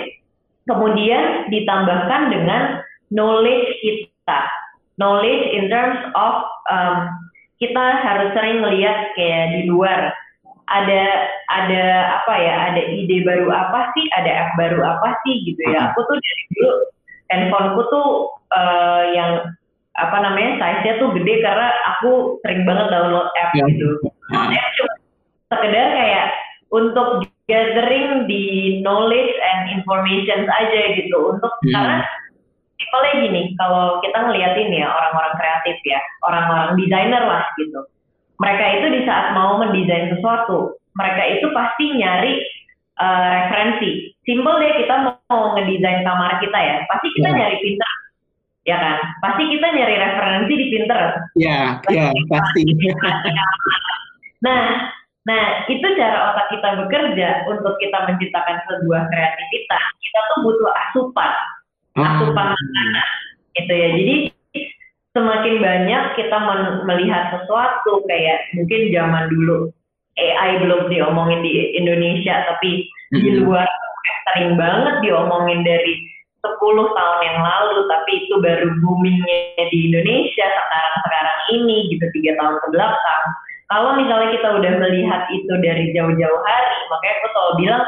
Kemudian 0.68 1.48
ditambahkan 1.48 2.22
dengan 2.32 2.84
knowledge 3.16 3.72
kita. 3.80 4.42
Knowledge 5.00 5.46
in 5.56 5.72
terms 5.72 6.00
of 6.14 6.44
um, 6.68 7.08
kita 7.58 7.86
harus 8.04 8.36
sering 8.36 8.60
melihat 8.60 9.16
kayak 9.16 9.56
di 9.56 9.72
luar. 9.72 10.12
Ada 10.68 11.04
ada 11.48 11.84
apa 12.20 12.34
ya? 12.36 12.56
Ada 12.74 12.82
ide 12.92 13.24
baru 13.24 13.48
apa 13.48 13.96
sih? 13.96 14.06
Ada 14.20 14.28
app 14.28 14.50
baru 14.60 14.84
apa 14.84 15.16
sih? 15.24 15.48
Gitu 15.48 15.62
ya. 15.72 15.96
Aku 15.96 16.04
tuh 16.04 16.18
dari 16.20 16.44
dulu 16.52 16.72
handphoneku 17.32 17.82
tuh 17.88 18.08
uh, 18.52 19.04
yang 19.16 19.32
apa 19.98 20.18
namanya 20.22 20.62
size-nya 20.62 20.94
tuh 21.02 21.10
gede 21.16 21.42
karena 21.42 21.74
aku 21.96 22.38
sering 22.46 22.68
banget 22.68 22.92
download 22.92 23.32
app 23.40 23.56
ya. 23.56 23.64
gitu. 23.72 23.98
Download 24.30 24.60
app 24.60 24.72
cuma 24.76 24.94
sekedar 25.56 25.88
kayak 25.96 26.28
untuk 26.70 27.24
gathering 27.48 28.28
di 28.28 28.78
knowledge 28.84 29.34
and 29.40 29.80
information 29.80 30.48
aja 30.48 30.82
gitu. 31.00 31.36
Untuk 31.36 31.52
hmm. 31.64 31.74
karena 31.74 32.00
simpelnya 32.78 33.14
gini 33.26 33.42
kalau 33.58 34.00
kita 34.06 34.20
ngeliatin 34.22 34.70
ya 34.70 34.88
orang-orang 34.88 35.34
kreatif 35.42 35.78
ya 35.88 36.00
orang-orang 36.28 36.78
desainer 36.80 37.24
lah 37.26 37.44
gitu. 37.58 37.82
Mereka 38.38 38.66
itu 38.80 38.88
di 38.94 39.02
saat 39.10 39.34
mau 39.34 39.58
mendesain 39.58 40.14
sesuatu 40.14 40.78
mereka 40.98 41.24
itu 41.30 41.48
pasti 41.54 41.86
nyari 41.94 42.34
uh, 42.98 43.26
referensi. 43.38 44.12
Simple 44.26 44.58
deh 44.60 44.74
kita 44.84 44.96
mau 45.30 45.56
ngedesain 45.56 46.02
kamar 46.04 46.42
kita 46.42 46.58
ya 46.58 46.76
pasti 46.90 47.08
kita 47.16 47.30
yeah. 47.32 47.38
nyari 47.38 47.58
pintar 47.62 47.94
ya 48.68 48.78
kan? 48.82 48.98
Pasti 49.24 49.44
kita 49.48 49.68
nyari 49.72 49.96
referensi 49.96 50.54
di 50.58 50.66
Pinterest. 50.74 51.18
Ya 51.38 51.48
yeah, 51.48 51.68
ya 51.94 52.06
yeah, 52.10 52.26
pasti. 52.28 52.62
Nah 54.38 54.94
Nah, 55.28 55.68
itu 55.68 55.84
cara 56.00 56.32
otak 56.32 56.48
kita 56.56 56.70
bekerja 56.80 57.52
untuk 57.52 57.76
kita 57.84 58.08
menciptakan 58.08 58.64
sebuah 58.72 59.12
kreativitas. 59.12 59.84
Kita 60.00 60.20
tuh 60.32 60.40
butuh 60.48 60.72
asupan, 60.72 61.34
asupan 62.00 62.56
makanan, 62.56 63.08
gitu 63.60 63.74
ya. 63.76 63.90
Jadi 63.92 64.16
semakin 65.12 65.56
banyak 65.60 66.04
kita 66.16 66.38
melihat 66.88 67.36
sesuatu 67.36 68.08
kayak 68.08 68.40
mungkin 68.56 68.82
zaman 68.96 69.28
dulu 69.28 69.68
AI 70.16 70.64
belum 70.64 70.88
diomongin 70.88 71.44
di 71.44 71.76
Indonesia, 71.76 72.48
tapi 72.48 72.88
mm-hmm. 72.88 73.20
di 73.20 73.30
luar 73.44 73.68
sering 74.32 74.56
banget 74.56 75.04
diomongin 75.04 75.60
dari 75.68 76.08
10 76.40 76.56
tahun 76.72 77.20
yang 77.28 77.40
lalu, 77.44 77.84
tapi 77.92 78.12
itu 78.24 78.36
baru 78.40 78.80
boomingnya 78.80 79.68
di 79.76 79.92
Indonesia 79.92 80.46
sekarang-sekarang 80.48 81.40
ini 81.52 81.92
gitu 81.92 82.06
tiga 82.16 82.32
tahun 82.40 82.56
ke 82.64 82.68
belakang 82.72 83.26
kalau 83.68 84.00
misalnya 84.00 84.32
kita 84.32 84.50
udah 84.64 84.74
melihat 84.80 85.28
itu 85.32 85.54
dari 85.60 85.92
jauh-jauh 85.92 86.42
hari, 86.44 86.80
makanya 86.88 87.16
aku 87.20 87.28
selalu 87.36 87.54
bilang 87.60 87.84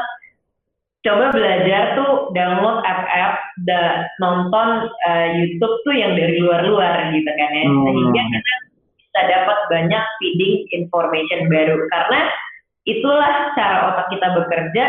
coba 1.00 1.24
belajar 1.32 1.82
tuh 1.96 2.12
download 2.36 2.84
app-app 2.84 3.40
dan 3.64 4.04
nonton 4.20 4.92
uh, 5.08 5.26
YouTube 5.32 5.80
tuh 5.88 5.94
yang 5.96 6.12
dari 6.12 6.36
luar-luar 6.44 7.08
gitu 7.16 7.30
kan 7.32 7.50
ya, 7.56 7.64
hmm. 7.64 7.80
sehingga 7.88 8.22
kita 8.28 8.54
bisa 9.00 9.20
dapat 9.32 9.58
banyak 9.72 10.04
feeding 10.20 10.56
information 10.76 11.48
baru 11.48 11.76
karena 11.88 12.20
itulah 12.84 13.34
cara 13.56 13.76
otak 13.92 14.06
kita 14.12 14.28
bekerja 14.36 14.84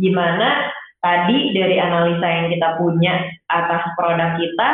gimana 0.00 0.72
tadi 1.04 1.52
dari 1.52 1.76
analisa 1.76 2.24
yang 2.24 2.48
kita 2.48 2.68
punya 2.80 3.14
atas 3.52 3.84
produk 4.00 4.40
kita 4.40 4.70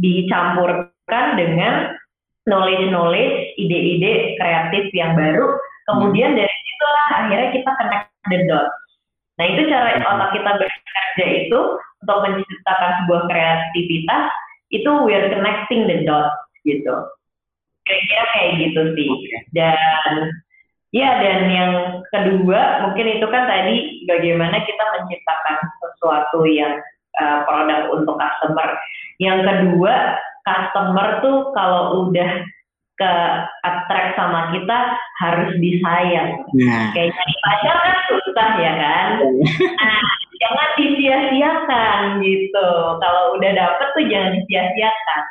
dicampurkan 0.00 1.26
dengan 1.36 1.92
knowledge-knowledge, 2.44 3.56
ide-ide 3.56 4.36
kreatif 4.36 4.92
yang 4.92 5.16
baru. 5.16 5.56
Kemudian 5.88 6.32
hmm. 6.32 6.38
dari 6.40 6.56
situlah 6.68 7.08
akhirnya 7.24 7.48
kita 7.52 7.70
connect 7.76 8.08
the 8.32 8.38
dots. 8.48 8.76
Nah 9.36 9.44
itu 9.50 9.60
cara 9.68 9.88
hmm. 9.98 10.04
otak 10.04 10.30
kita 10.36 10.50
bekerja 10.60 11.26
itu 11.46 11.60
untuk 12.04 12.18
menciptakan 12.20 12.90
sebuah 13.04 13.22
kreativitas 13.32 14.24
itu 14.72 14.90
we're 15.04 15.28
connecting 15.32 15.88
the 15.88 16.04
dots 16.04 16.36
gitu. 16.64 16.94
Kira-kira 17.84 18.24
kayak 18.36 18.50
gitu 18.60 18.80
sih. 18.96 19.10
Dan 19.52 20.12
ya 20.94 21.10
dan 21.20 21.40
yang 21.50 21.72
kedua 22.12 22.86
mungkin 22.86 23.06
itu 23.18 23.26
kan 23.28 23.44
tadi 23.44 24.04
bagaimana 24.08 24.62
kita 24.62 24.84
menciptakan 25.00 25.56
sesuatu 25.80 26.48
yang 26.48 26.80
uh, 27.20 27.44
produk 27.44 27.92
untuk 27.92 28.16
customer. 28.16 28.68
Yang 29.20 29.38
kedua 29.46 29.94
customer 30.44 31.24
tuh 31.24 31.50
kalau 31.56 32.08
udah 32.08 32.44
ke 32.94 33.12
attract 33.66 34.14
sama 34.14 34.54
kita 34.54 34.78
harus 35.18 35.50
disayang. 35.58 36.46
Nah. 36.54 36.94
Kayak 36.94 37.18
pacar 37.42 37.76
kan 37.82 37.96
susah 38.06 38.50
ya 38.62 38.72
kan. 38.78 39.08
Nah, 39.58 40.04
jangan 40.38 40.68
disia-siakan 40.78 42.00
gitu. 42.22 42.68
Kalau 43.02 43.34
udah 43.34 43.50
dapet 43.50 43.88
tuh 43.98 44.04
jangan 44.06 44.38
disia-siakan. 44.38 45.22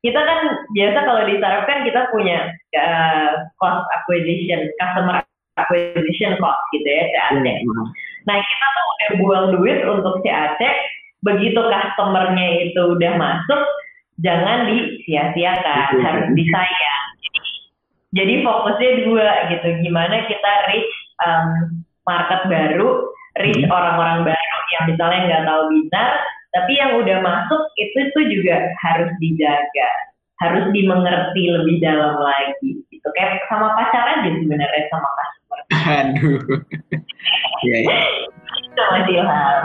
Kita 0.00 0.16
kan 0.16 0.40
biasa 0.72 0.98
kalau 1.04 1.22
di 1.28 1.34
startup 1.36 1.64
kan 1.68 1.78
kita 1.84 2.00
punya 2.08 2.38
uh, 2.78 3.32
cost 3.60 3.84
acquisition, 3.92 4.70
customer 4.80 5.20
acquisition 5.60 6.40
cost 6.40 6.60
gitu 6.72 6.88
ya, 6.88 7.04
CAC. 7.12 7.44
Iya, 7.44 7.60
nah 8.24 8.36
kita 8.40 8.66
tuh 8.72 8.84
udah 8.88 9.10
buang 9.20 9.46
duit 9.60 9.78
untuk 9.84 10.24
CAC, 10.24 10.60
begitu 11.20 11.60
customernya 11.60 12.48
itu 12.64 12.80
udah 12.96 13.12
masuk, 13.20 13.62
jangan 14.20 14.68
disia-siakan, 14.68 15.88
harus 16.00 16.26
disayang. 16.36 17.04
Jadi, 18.10 18.42
fokusnya 18.42 18.90
dua 19.06 19.28
gitu, 19.54 19.68
gimana 19.86 20.26
kita 20.26 20.52
reach 20.66 20.94
um, 21.22 21.80
market 22.02 22.42
baru, 22.50 23.06
reach 23.38 23.62
hmm. 23.62 23.70
orang-orang 23.70 24.26
baru 24.26 24.58
yang 24.74 24.84
misalnya 24.90 25.20
nggak 25.30 25.44
tahu 25.46 25.62
binar, 25.70 26.10
tapi 26.50 26.72
yang 26.74 26.98
udah 26.98 27.18
masuk 27.22 27.62
itu 27.78 27.98
tuh 28.10 28.24
juga 28.26 28.74
harus 28.82 29.10
dijaga, 29.22 29.90
harus 30.42 30.66
dimengerti 30.74 31.42
lebih 31.54 31.78
dalam 31.78 32.18
lagi. 32.18 32.82
Gitu 32.90 33.08
kayak 33.14 33.46
sama 33.46 33.78
pacaran 33.78 34.26
aja 34.26 34.30
sebenarnya 34.42 34.82
sama 34.90 35.08
customer. 35.14 35.60
Aduh. 35.70 36.40
Iya, 37.60 37.76
iya. 37.84 37.96
Itu 38.72 38.82
Mas 38.88 39.04
Ilham. 39.04 39.64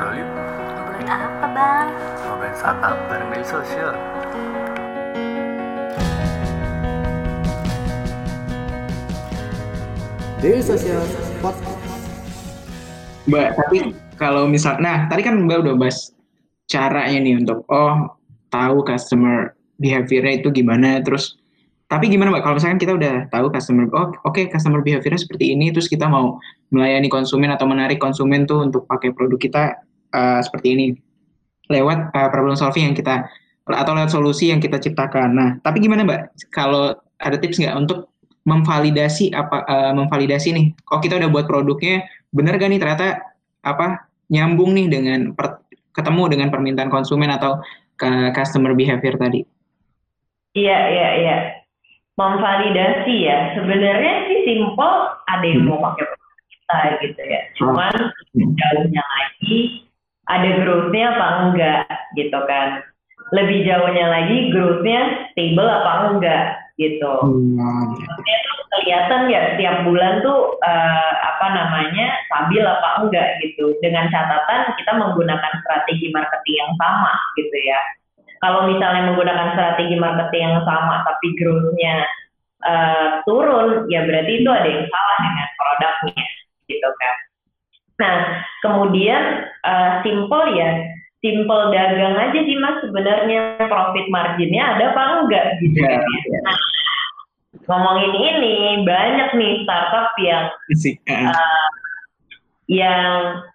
Apa 0.00 1.46
bang? 1.52 1.86
Ngobrolin 2.24 2.54
startup 2.56 2.96
bareng 3.08 3.28
media 3.28 3.48
sosial. 3.48 3.92
Daily 10.40 10.64
Social 10.64 11.04
Podcast. 11.44 11.80
Mbak, 13.28 13.48
tapi 13.60 13.78
kalau 14.16 14.48
misal, 14.48 14.80
nah 14.80 15.04
tadi 15.12 15.20
kan 15.20 15.36
Mbak 15.36 15.68
udah 15.68 15.74
bahas 15.76 16.16
caranya 16.64 17.20
nih 17.20 17.44
untuk 17.44 17.68
oh 17.68 18.16
tahu 18.48 18.80
customer 18.88 19.52
behaviornya 19.76 20.40
itu 20.40 20.48
gimana, 20.48 21.04
terus 21.04 21.36
tapi 21.90 22.06
gimana 22.06 22.30
mbak 22.30 22.46
kalau 22.46 22.54
misalkan 22.54 22.78
kita 22.78 22.94
udah 22.94 23.26
tahu 23.34 23.50
customer 23.50 23.90
oh 23.90 24.14
oke 24.22 24.30
okay, 24.30 24.46
customer 24.46 24.78
behaviornya 24.78 25.26
seperti 25.26 25.58
ini 25.58 25.74
terus 25.74 25.90
kita 25.90 26.06
mau 26.06 26.38
melayani 26.70 27.10
konsumen 27.10 27.50
atau 27.50 27.66
menarik 27.66 27.98
konsumen 27.98 28.46
tuh 28.46 28.62
untuk 28.62 28.86
pakai 28.86 29.10
produk 29.10 29.34
kita 29.34 29.74
uh, 30.14 30.40
seperti 30.42 30.68
ini 30.74 30.86
lewat 31.70 32.10
uh, 32.12 32.28
problem 32.28 32.58
solving 32.58 32.90
yang 32.90 32.96
kita 32.98 33.30
atau 33.70 33.92
lewat 33.94 34.10
solusi 34.10 34.50
yang 34.50 34.58
kita 34.58 34.82
ciptakan. 34.82 35.30
Nah, 35.30 35.50
tapi 35.62 35.78
gimana 35.78 36.02
Mbak? 36.02 36.50
Kalau 36.50 36.98
ada 37.22 37.36
tips 37.38 37.62
nggak 37.62 37.76
untuk 37.78 38.10
memvalidasi 38.42 39.30
apa 39.30 39.62
uh, 39.68 39.92
memvalidasi 39.94 40.50
nih? 40.50 40.66
Kok 40.82 41.00
kita 41.04 41.22
udah 41.22 41.30
buat 41.30 41.46
produknya 41.46 42.02
benar 42.34 42.58
gak 42.58 42.70
nih 42.70 42.80
ternyata 42.82 43.06
apa 43.62 44.10
nyambung 44.30 44.74
nih 44.74 44.86
dengan 44.86 45.20
per, 45.34 45.62
ketemu 45.94 46.22
dengan 46.30 46.48
permintaan 46.48 46.90
konsumen 46.90 47.30
atau 47.30 47.62
ke 47.94 48.32
customer 48.34 48.72
behavior 48.72 49.14
tadi? 49.20 49.44
Iya, 50.56 50.78
iya, 50.90 51.08
iya. 51.20 51.36
Memvalidasi 52.18 53.14
ya. 53.22 53.54
Sebenarnya 53.54 54.14
sih 54.26 54.38
simple 54.48 54.94
ada 55.30 55.44
yang 55.46 55.62
hmm. 55.62 55.70
mau 55.70 55.78
pakai 55.92 56.04
produk 56.10 56.42
kita 56.48 56.78
gitu 57.06 57.22
ya. 57.22 57.40
Cuman 57.60 57.94
hmm. 58.34 58.50
jauhnya 58.56 59.02
lagi 59.04 59.89
ada 60.28 60.50
growth-nya 60.60 61.04
apa 61.16 61.26
enggak 61.48 61.84
gitu 62.18 62.38
kan. 62.44 62.84
Lebih 63.30 63.62
jauhnya 63.62 64.10
lagi 64.10 64.50
growth-nya 64.50 65.30
stable 65.32 65.70
apa 65.70 65.92
enggak 66.12 66.44
gitu. 66.76 67.12
Hmm. 67.22 67.94
Tuh 67.94 68.66
kelihatan 68.80 69.28
ya 69.28 69.54
setiap 69.54 69.86
bulan 69.86 70.24
tuh 70.24 70.56
uh, 70.60 71.12
apa 71.20 71.46
namanya 71.52 72.06
stabil 72.26 72.64
apa 72.64 72.88
enggak 73.04 73.28
gitu. 73.44 73.76
Dengan 73.80 74.10
catatan 74.10 74.74
kita 74.76 74.92
menggunakan 74.98 75.52
strategi 75.62 76.08
marketing 76.10 76.56
yang 76.58 76.72
sama 76.76 77.12
gitu 77.38 77.56
ya. 77.64 77.80
Kalau 78.40 78.64
misalnya 78.72 79.12
menggunakan 79.12 79.52
strategi 79.52 80.00
marketing 80.00 80.42
yang 80.48 80.58
sama 80.64 81.04
tapi 81.04 81.28
growth-nya 81.36 81.94
uh, 82.64 83.06
turun, 83.28 83.84
ya 83.92 84.08
berarti 84.08 84.32
itu 84.40 84.48
ada 84.48 84.64
yang 84.64 84.84
salah 84.88 85.16
dengan 85.20 85.48
produknya 85.60 86.26
gitu 86.72 86.88
kan. 86.98 87.16
Nah, 88.00 88.16
kemudian 88.64 89.52
uh, 89.60 90.00
simple 90.00 90.56
ya, 90.56 90.88
simple 91.20 91.62
dagang 91.68 92.16
aja 92.16 92.40
sih 92.40 92.56
mas 92.56 92.80
sebenarnya 92.80 93.60
profit 93.68 94.08
marginnya 94.08 94.74
ada 94.74 94.96
apa 94.96 95.02
enggak 95.20 95.46
gitu 95.60 95.84
yeah, 95.84 96.00
ya. 96.00 96.38
Nah, 96.48 96.56
ngomongin 97.68 98.12
ini 98.16 98.56
banyak 98.88 99.30
nih 99.36 99.52
startup 99.68 100.16
yang 100.16 100.48
uh, 101.12 101.68
yang 102.70 103.02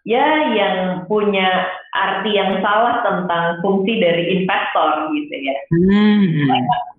ya 0.06 0.28
yang 0.54 0.76
punya 1.10 1.74
arti 1.96 2.38
yang 2.38 2.62
salah 2.62 3.02
tentang 3.02 3.64
fungsi 3.66 3.98
dari 3.98 4.44
investor 4.44 5.10
gitu 5.16 5.36
ya. 5.42 5.58
Hmm. 5.74 6.22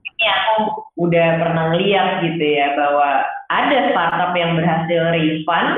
Ini 0.02 0.26
aku 0.32 0.82
udah 0.98 1.28
pernah 1.44 1.66
lihat 1.76 2.24
gitu 2.24 2.40
ya 2.40 2.72
bahwa 2.74 3.22
ada 3.52 3.78
startup 3.92 4.32
yang 4.34 4.56
berhasil 4.56 5.02
refund 5.12 5.70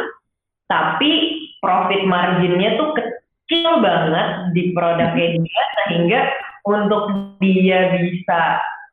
tapi 0.70 1.42
profit 1.58 2.02
marginnya 2.06 2.78
tuh 2.78 2.94
kecil 2.94 3.80
banget 3.80 4.54
di 4.54 4.72
produknya 4.76 5.26
dia 5.40 5.64
sehingga 5.86 6.20
untuk 6.68 7.10
dia 7.40 7.96
bisa 7.96 8.40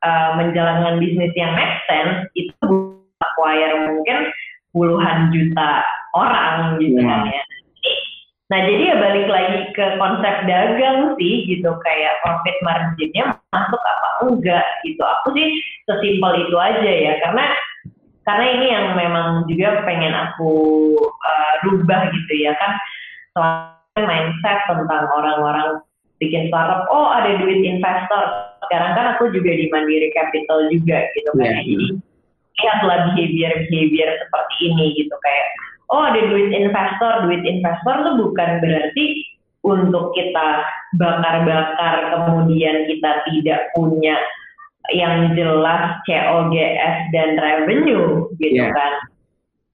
uh, 0.06 0.30
menjalankan 0.40 1.02
bisnis 1.02 1.34
yang 1.36 1.52
make 1.54 1.76
sense 1.86 2.30
itu 2.34 2.96
acquire 3.20 3.92
mungkin 3.92 4.32
puluhan 4.72 5.32
juta 5.32 5.84
orang 6.16 6.80
gitu 6.80 7.00
Iya. 7.00 7.08
kan 7.08 7.22
ya. 7.32 7.44
Nah 8.46 8.60
jadi 8.62 8.84
ya 8.94 8.96
balik 9.02 9.26
lagi 9.26 9.60
ke 9.74 9.86
konsep 9.98 10.36
dagang 10.46 11.18
sih 11.18 11.50
gitu 11.50 11.72
kayak 11.82 12.22
profit 12.22 12.54
marginnya 12.62 13.34
masuk 13.50 13.82
apa 13.82 14.10
enggak 14.30 14.66
gitu. 14.86 15.02
Aku 15.02 15.34
sih 15.34 15.50
sesimpel 15.90 16.46
itu 16.46 16.56
aja 16.56 16.86
ya 16.86 17.14
karena 17.26 17.46
karena 18.26 18.46
ini 18.58 18.68
yang 18.74 18.88
memang 18.98 19.28
juga 19.46 19.86
pengen 19.86 20.12
aku 20.12 20.54
uh, 21.00 21.54
rubah 21.70 22.10
gitu 22.10 22.34
ya 22.42 22.58
kan. 22.58 22.72
Soalnya 23.38 24.02
mindset 24.02 24.60
tentang 24.66 25.06
orang-orang 25.14 25.86
bikin 26.18 26.50
startup 26.50 26.90
oh 26.90 27.14
ada 27.14 27.38
duit 27.38 27.62
investor. 27.62 28.24
Sekarang 28.66 28.98
kan 28.98 29.06
aku 29.16 29.30
juga 29.30 29.54
di 29.54 29.70
Mandiri 29.70 30.10
Capital 30.18 30.74
juga 30.74 31.06
gitu 31.14 31.32
kan. 31.38 31.54
Iya. 31.54 31.62
jadi 31.64 31.88
lihatlah 32.56 33.00
behavior 33.14 33.54
behavior 33.70 34.10
seperti 34.26 34.56
ini 34.74 34.86
gitu. 34.98 35.16
Kayak 35.22 35.48
oh 35.94 36.02
ada 36.10 36.22
duit 36.26 36.50
investor. 36.50 37.14
Duit 37.30 37.44
investor 37.46 37.96
tuh 38.02 38.16
bukan 38.26 38.50
berarti 38.58 39.06
untuk 39.66 40.14
kita 40.18 40.66
bakar-bakar 40.98 42.14
kemudian 42.14 42.86
kita 42.90 43.12
tidak 43.30 43.60
punya 43.74 44.18
yang 44.94 45.34
jelas 45.34 45.98
COGS 46.06 46.96
dan 47.16 47.30
revenue 47.40 48.30
gitu 48.38 48.62
Iya. 48.62 48.74
kan 48.74 48.94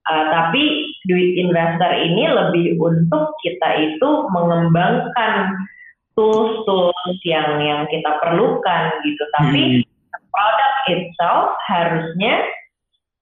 Uh, 0.01 0.25
tapi 0.34 0.89
duit 1.06 1.38
investor 1.38 1.94
ini 1.94 2.25
lebih 2.25 2.82
untuk 2.82 3.38
kita 3.46 3.70
itu 3.86 4.10
mengembangkan 4.34 5.53
tools-tools 6.18 7.22
yang 7.22 7.62
yang 7.62 7.86
kita 7.86 8.18
perlukan 8.18 8.84
gitu. 9.06 9.24
Tapi 9.38 9.86
produk 10.34 10.74
itself 10.89 11.53
harusnya 11.70 12.34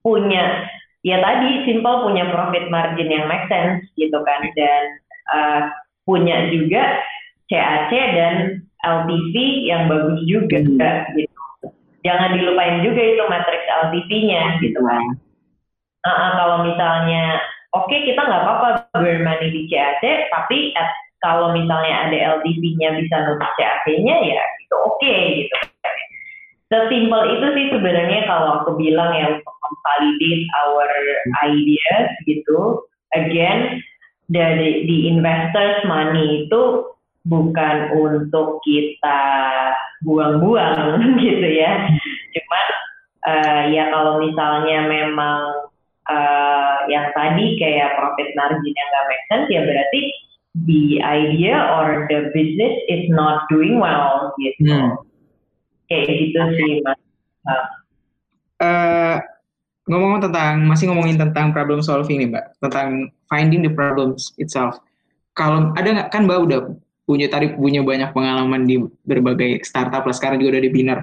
punya 0.07 0.71
ya 1.03 1.19
tadi 1.19 1.67
simple 1.67 2.07
punya 2.07 2.31
profit 2.31 2.71
margin 2.71 3.11
yang 3.11 3.27
make 3.27 3.43
sense 3.51 3.83
gitu 3.99 4.15
kan 4.23 4.41
dan 4.55 4.83
uh, 5.35 5.61
punya 6.07 6.47
juga 6.47 6.95
CAC 7.51 7.91
dan 7.91 8.35
LTV 8.87 9.35
yang 9.67 9.91
bagus 9.91 10.23
juga 10.23 10.63
gitu. 11.11 11.28
Jangan 12.05 12.35
dilupain 12.35 12.79
juga 12.85 13.01
itu 13.01 13.23
matriks 13.27 13.67
LTV-nya 13.67 14.63
gitu 14.63 14.79
kan. 14.79 15.05
Uh, 15.99 16.09
uh, 16.09 16.29
kalau 16.39 16.57
misalnya 16.63 17.43
oke 17.75 17.91
kita 17.91 18.21
nggak 18.23 18.43
apa-apa 18.47 18.87
burn 18.95 19.27
money 19.27 19.51
di 19.51 19.67
CAC 19.67 20.31
tapi 20.31 20.71
at, 20.79 20.89
kalau 21.19 21.51
misalnya 21.51 22.07
ada 22.07 22.39
LTV-nya 22.39 22.95
bisa 23.03 23.15
nutup 23.27 23.51
CAC-nya 23.59 24.15
ya 24.23 24.43
itu 24.63 24.75
oke 24.79 25.15
gitu. 25.43 25.55
Sesimpel 26.69 27.21
itu 27.33 27.47
sih 27.57 27.65
sebenarnya 27.73 28.29
kalau 28.29 28.61
aku 28.61 28.77
bilang 28.77 29.11
ya 29.17 29.25
untuk 29.33 29.55
consolidate 29.59 30.45
our 30.63 30.87
ideas 31.43 32.07
gitu. 32.29 32.85
Again 33.17 33.81
dari 34.29 34.85
di 34.85 35.09
investors 35.09 35.81
money 35.89 36.45
itu 36.45 36.61
bukan 37.27 37.91
untuk 37.95 38.63
kita 38.63 39.21
buang-buang 40.05 40.99
gitu 41.23 41.47
ya. 41.49 41.89
Cuman 42.35 42.65
uh, 43.27 43.61
ya 43.73 43.83
kalau 43.91 44.23
misalnya 44.23 44.87
memang 44.87 45.41
uh, 46.07 46.77
yang 46.87 47.11
tadi 47.11 47.59
kayak 47.59 47.99
profit 47.99 48.29
margin 48.37 48.73
yang 48.75 48.87
nggak 48.93 49.07
make 49.07 49.25
sense 49.27 49.47
ya 49.51 49.61
berarti 49.65 50.01
the 50.65 50.99
idea 51.03 51.55
or 51.77 52.07
the 52.09 52.31
business 52.31 52.75
is 52.87 53.05
not 53.11 53.47
doing 53.51 53.79
well 53.79 54.31
gitu. 54.39 54.71
Hmm. 54.71 54.99
Kayak 55.89 56.07
gitu 56.07 56.39
sih 56.55 56.71
mas. 56.85 56.99
Uh, 57.43 57.79
Eh, 58.59 59.15
ngomong 59.87 60.19
tentang 60.19 60.67
masih 60.67 60.91
ngomongin 60.91 61.15
tentang 61.15 61.55
problem 61.55 61.79
solving 61.79 62.19
nih 62.19 62.27
mbak 62.27 62.45
tentang 62.59 63.07
finding 63.31 63.63
the 63.63 63.71
problems 63.71 64.35
itself 64.35 64.75
kalau 65.31 65.71
ada 65.79 65.87
nggak 65.95 66.09
kan 66.11 66.27
mbak 66.27 66.43
udah 66.43 66.59
punya 67.09 67.25
tadi 67.25 67.57
punya 67.57 67.81
banyak 67.81 68.13
pengalaman 68.13 68.69
di 68.69 68.77
berbagai 69.01 69.65
startup 69.65 70.05
lah 70.05 70.13
sekarang 70.13 70.37
juga 70.37 70.61
udah 70.61 70.63
di 70.69 70.69
Binar 70.69 70.99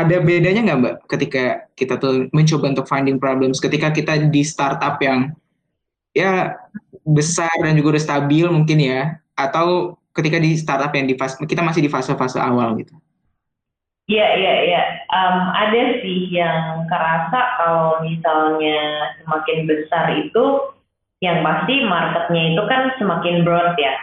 ada 0.00 0.16
bedanya 0.22 0.60
nggak 0.62 0.78
mbak 0.80 0.94
ketika 1.10 1.66
kita 1.74 1.98
tuh 1.98 2.30
mencoba 2.30 2.70
untuk 2.70 2.86
finding 2.86 3.18
problems? 3.18 3.58
Ketika 3.58 3.90
kita 3.90 4.30
di 4.30 4.42
startup 4.46 5.02
yang 5.02 5.34
ya 6.14 6.54
besar 7.06 7.50
dan 7.62 7.74
juga 7.74 7.98
udah 7.98 8.02
stabil 8.02 8.46
mungkin 8.46 8.78
ya 8.78 9.18
atau 9.34 9.98
ketika 10.14 10.38
di 10.38 10.54
startup 10.58 10.94
yang 10.94 11.06
di 11.10 11.14
fase 11.18 11.38
kita 11.42 11.62
masih 11.62 11.82
di 11.86 11.90
fase-fase 11.90 12.38
awal 12.38 12.78
gitu? 12.78 12.94
Iya, 14.10 14.26
iya, 14.34 14.54
iya. 14.66 14.82
Um, 15.14 15.54
ada 15.54 16.02
sih 16.02 16.34
yang 16.34 16.82
kerasa 16.90 17.40
kalau 17.62 18.02
misalnya 18.02 19.14
semakin 19.22 19.70
besar 19.70 20.18
itu, 20.18 20.74
yang 21.22 21.46
pasti 21.46 21.86
marketnya 21.86 22.58
itu 22.58 22.62
kan 22.66 22.90
semakin 22.98 23.46
broad 23.46 23.78
ya, 23.78 23.94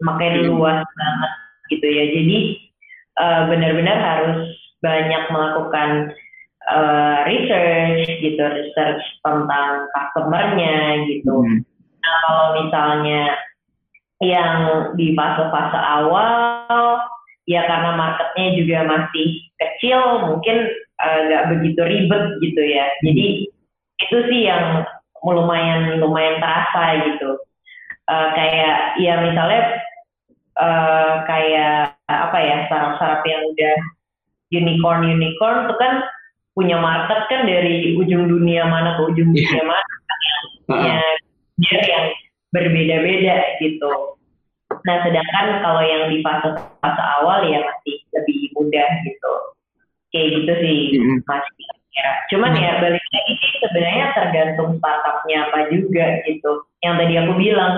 semakin 0.00 0.32
Hmm. 0.40 0.46
luas 0.56 0.80
banget 0.82 1.32
gitu 1.70 1.86
ya. 1.86 2.04
Jadi 2.10 2.38
uh, 3.20 3.40
benar-benar 3.52 3.98
harus 4.00 4.40
banyak 4.80 5.22
melakukan 5.28 5.90
uh, 6.72 7.18
research 7.28 8.08
gitu, 8.20 8.40
research 8.40 9.04
tentang 9.20 9.86
customernya 9.92 11.04
gitu. 11.06 11.44
Hmm. 11.44 11.60
Nah, 12.00 12.16
kalau 12.24 12.46
misalnya 12.64 13.22
yang 14.20 14.52
di 14.96 15.16
fase-fase 15.16 15.80
awal, 15.80 17.00
ya 17.48 17.64
karena 17.64 17.96
marketnya 17.96 18.46
juga 18.56 18.78
masih 18.88 19.28
kecil, 19.56 20.28
mungkin 20.28 20.68
eh, 21.00 21.20
nggak 21.28 21.46
begitu 21.56 21.80
ribet 21.80 22.24
gitu 22.44 22.62
ya. 22.64 22.88
Jadi 23.04 23.48
itu 24.00 24.16
sih 24.28 24.40
yang 24.48 24.84
lumayan 25.24 26.00
lumayan 26.00 26.40
terasa 26.40 27.04
gitu. 27.04 27.40
Eh, 28.08 28.28
kayak 28.36 29.00
ya 29.00 29.14
misalnya 29.24 29.80
eh, 30.58 31.12
kayak 31.28 31.94
apa 32.10 32.38
ya 32.40 32.56
startup-startup 32.66 33.22
yang 33.26 33.42
udah 33.46 33.76
unicorn 34.50 35.06
unicorn 35.06 35.70
itu 35.70 35.74
kan 35.78 36.02
punya 36.58 36.76
market 36.82 37.30
kan 37.30 37.46
dari 37.46 37.94
ujung 37.94 38.26
dunia 38.26 38.66
mana 38.66 38.98
ke 38.98 39.02
ujung 39.14 39.30
Iya. 39.30 39.46
dunia 39.46 39.64
mana 39.64 39.92
kan 39.94 40.18
yang 40.20 40.42
Ah. 40.70 41.14
dia 41.60 41.80
yang 41.82 42.06
berbeda-beda 42.50 43.36
gitu. 43.62 44.18
Nah, 44.86 44.96
sedangkan 45.06 45.62
kalau 45.62 45.82
yang 45.82 46.10
di 46.10 46.22
fase 46.22 46.50
fase 46.82 47.02
awal 47.20 47.46
ya 47.46 47.62
masih 47.62 47.96
lebih 48.14 48.50
mudah 48.58 48.88
gitu. 49.06 49.32
Kayak 50.10 50.28
gitu 50.34 50.52
sih, 50.62 50.78
Mm-mm. 50.98 51.18
Mas 51.26 51.42
kira. 51.94 52.12
Cuman 52.34 52.54
ya 52.58 52.78
balik 52.82 53.02
lagi 53.02 53.32
sih 53.38 53.52
sebenarnya 53.62 54.06
tergantung 54.14 54.78
startupnya 54.78 55.38
apa 55.50 55.58
juga 55.70 56.06
gitu. 56.26 56.66
Yang 56.82 56.94
tadi 57.02 57.14
aku 57.18 57.32
bilang 57.38 57.74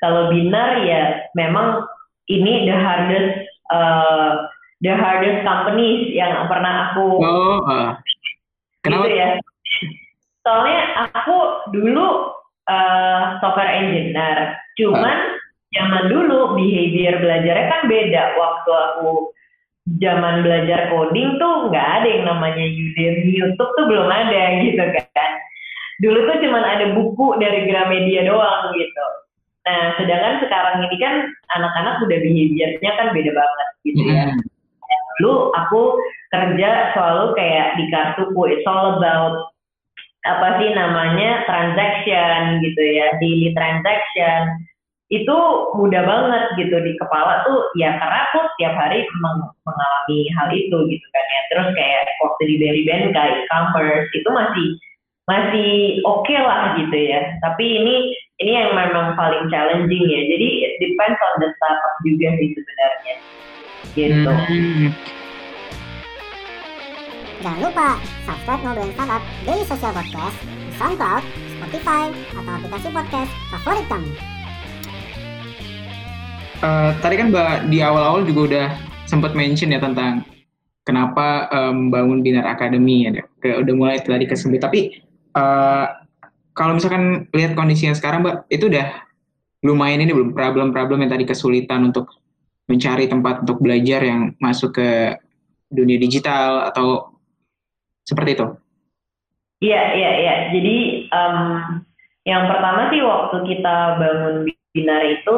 kalau 0.00 0.22
binar 0.32 0.84
ya 0.84 1.28
memang 1.36 1.84
ini 2.28 2.68
the 2.68 2.76
hardest 2.76 3.34
uh, 3.72 4.48
the 4.84 4.92
hardest 4.94 5.42
companies 5.42 6.12
yang 6.14 6.46
pernah 6.46 6.92
aku 6.92 7.18
oh 7.18 7.60
ah. 7.66 7.98
kenapa 8.84 9.08
gitu 9.08 9.16
ya. 9.16 9.28
Soalnya 10.46 10.80
aku 11.12 11.38
dulu 11.76 12.32
uh, 12.68 13.36
software 13.42 13.68
engineer, 13.68 14.56
cuman 14.80 15.36
zaman 15.76 16.08
dulu 16.08 16.56
behavior 16.56 17.20
belajarnya 17.20 17.66
kan 17.68 17.82
beda. 17.84 18.22
Waktu 18.32 18.70
aku 18.72 19.28
zaman 20.00 20.44
belajar 20.44 20.88
coding 20.88 21.36
tuh 21.36 21.68
nggak 21.68 21.88
ada 22.00 22.08
yang 22.08 22.24
namanya 22.28 22.64
Udemy, 22.64 23.28
YouTube 23.28 23.72
tuh 23.76 23.86
belum 23.88 24.08
ada 24.08 24.42
gitu 24.64 24.84
kan. 24.84 25.30
Dulu 25.98 26.18
tuh 26.30 26.36
cuman 26.48 26.64
ada 26.64 26.86
buku 26.96 27.26
dari 27.42 27.68
Gramedia 27.68 28.24
doang 28.24 28.72
gitu. 28.72 29.06
Nah, 29.66 29.98
sedangkan 30.00 30.40
sekarang 30.44 30.76
ini 30.86 30.96
kan 30.96 31.14
anak-anak 31.58 32.00
udah 32.06 32.18
behaviornya 32.22 32.92
kan 32.94 33.08
beda 33.12 33.32
banget 33.34 33.68
gitu 33.84 34.02
ya. 34.06 34.32
Dulu 35.18 35.50
aku 35.50 35.82
kerja 36.30 36.94
selalu 36.94 37.34
kayak 37.34 37.74
di 37.74 37.84
kartuku 37.90 38.42
it's 38.54 38.64
all 38.68 38.96
about 38.96 39.50
apa 40.26 40.60
sih 40.60 40.70
namanya 40.74 41.42
transaction 41.48 42.62
gitu 42.62 42.82
ya 42.82 43.12
daily 43.18 43.50
transaction. 43.52 44.62
Itu 45.08 45.36
mudah 45.76 46.04
banget 46.04 46.44
gitu 46.60 46.76
di 46.84 46.92
kepala 47.00 47.44
tuh 47.48 47.72
ya 47.80 47.96
karena 47.96 48.28
aku 48.28 48.44
setiap 48.54 48.76
hari 48.76 49.08
meng- 49.24 49.52
mengalami 49.64 50.20
hal 50.36 50.48
itu 50.52 50.76
gitu 50.86 51.06
kan 51.12 51.24
ya. 51.28 51.40
Terus 51.50 51.68
kayak 51.76 52.02
waktu 52.24 52.42
di 52.44 52.54
Berry 52.60 52.82
Benka 52.84 53.22
e-commerce 53.42 54.08
itu 54.12 54.28
masih 54.32 54.68
masih 55.28 55.72
oke 56.08 56.36
lah 56.40 56.76
gitu 56.76 56.96
ya. 56.96 57.36
Tapi 57.40 57.64
ini 57.84 57.96
ini 58.38 58.54
yang 58.54 58.70
memang 58.70 59.18
paling 59.18 59.50
challenging 59.50 60.04
ya 60.06 60.20
jadi 60.30 60.48
it 60.62 60.72
depends 60.78 61.18
on 61.18 61.34
the 61.42 61.48
startup 61.58 61.94
juga 62.06 62.28
sih 62.38 62.54
sebenarnya 62.54 63.14
gitu 63.98 64.30
Hmm. 64.30 64.90
Jangan 67.38 67.70
lupa 67.70 67.88
subscribe 68.26 68.62
Ngobrolin 68.66 68.90
Startup 68.98 69.22
Daily 69.46 69.62
Social 69.62 69.94
Podcast 69.94 70.36
di 70.42 70.72
SoundCloud, 70.74 71.22
Spotify, 71.54 72.10
atau 72.34 72.52
aplikasi 72.58 72.88
podcast 72.90 73.30
favorit 73.54 73.86
kamu. 73.86 74.10
Eh, 76.58 76.90
tadi 76.98 77.14
kan 77.14 77.30
Mbak 77.30 77.70
di 77.70 77.78
awal-awal 77.78 78.26
juga 78.26 78.40
udah 78.50 78.66
sempat 79.06 79.38
mention 79.38 79.70
ya 79.70 79.78
tentang 79.78 80.26
kenapa 80.82 81.46
em, 81.54 81.94
bangun 81.94 82.26
Binar 82.26 82.42
Academy 82.50 83.06
ya, 83.06 83.22
ke, 83.38 83.54
udah 83.62 83.74
mulai 83.78 84.02
tadi 84.02 84.26
ke. 84.26 84.34
Tapi 84.34 84.98
uh, 85.38 85.86
kalau 86.58 86.74
misalkan 86.74 87.30
lihat 87.30 87.54
kondisinya 87.54 87.94
sekarang, 87.94 88.26
Mbak, 88.26 88.50
itu 88.50 88.66
udah 88.66 89.06
lumayan 89.62 90.02
ini 90.02 90.10
belum 90.10 90.34
problem-problem 90.34 91.06
yang 91.06 91.12
tadi 91.14 91.22
kesulitan 91.22 91.86
untuk 91.86 92.10
mencari 92.66 93.06
tempat 93.06 93.46
untuk 93.46 93.62
belajar 93.62 94.02
yang 94.02 94.34
masuk 94.42 94.74
ke 94.74 95.14
dunia 95.70 96.02
digital 96.02 96.66
atau 96.66 97.14
seperti 98.02 98.34
itu? 98.34 98.46
Iya, 99.62 99.82
iya, 99.94 100.10
iya. 100.18 100.34
Jadi 100.50 100.76
um, 101.14 101.38
yang 102.26 102.50
pertama 102.50 102.90
sih 102.90 103.00
waktu 103.06 103.36
kita 103.54 103.76
bangun 104.02 104.36
binar 104.74 105.02
itu 105.06 105.36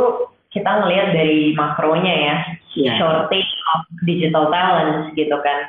kita 0.50 0.70
ngelihat 0.82 1.14
dari 1.14 1.54
makronya 1.54 2.14
ya, 2.16 2.36
yeah. 2.74 2.96
shortage 2.96 3.52
of 3.76 3.84
digital 4.08 4.48
talent 4.48 5.12
gitu 5.14 5.36
kan. 5.44 5.68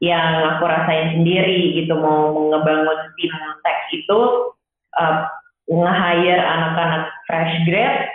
Yang 0.00 0.56
aku 0.56 0.64
rasain 0.68 1.20
sendiri 1.20 1.76
gitu 1.84 1.96
mau 1.96 2.52
ngebangun 2.52 3.00
tim 3.16 3.32
tech 3.64 3.78
itu 3.92 4.20
uh, 5.00 5.28
nge-hire 5.66 6.42
anak-anak 6.42 7.04
fresh 7.26 7.54
grad 7.66 8.06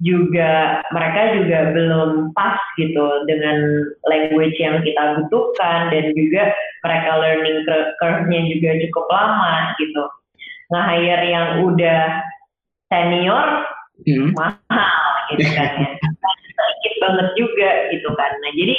juga 0.00 0.80
mereka 0.96 1.36
juga 1.36 1.58
belum 1.76 2.32
pas 2.32 2.56
gitu 2.80 3.28
dengan 3.28 3.84
language 4.08 4.56
yang 4.56 4.80
kita 4.80 5.20
butuhkan 5.20 5.92
dan 5.92 6.16
juga 6.16 6.48
mereka 6.80 7.10
learning 7.20 7.68
curve-nya 8.00 8.40
juga 8.48 8.70
cukup 8.88 9.06
lama 9.12 9.76
gitu. 9.76 10.04
Nge-hire 10.72 11.24
yang 11.28 11.48
udah 11.68 12.02
senior 12.88 13.46
hmm. 14.08 14.32
mahal 14.32 15.04
gitu 15.36 15.44
kan 15.52 15.70
ya. 15.84 15.90
Sedikit 16.56 16.94
banget 17.04 17.28
juga 17.36 17.70
gitu 17.92 18.08
kan. 18.16 18.32
Nah, 18.40 18.52
jadi 18.56 18.76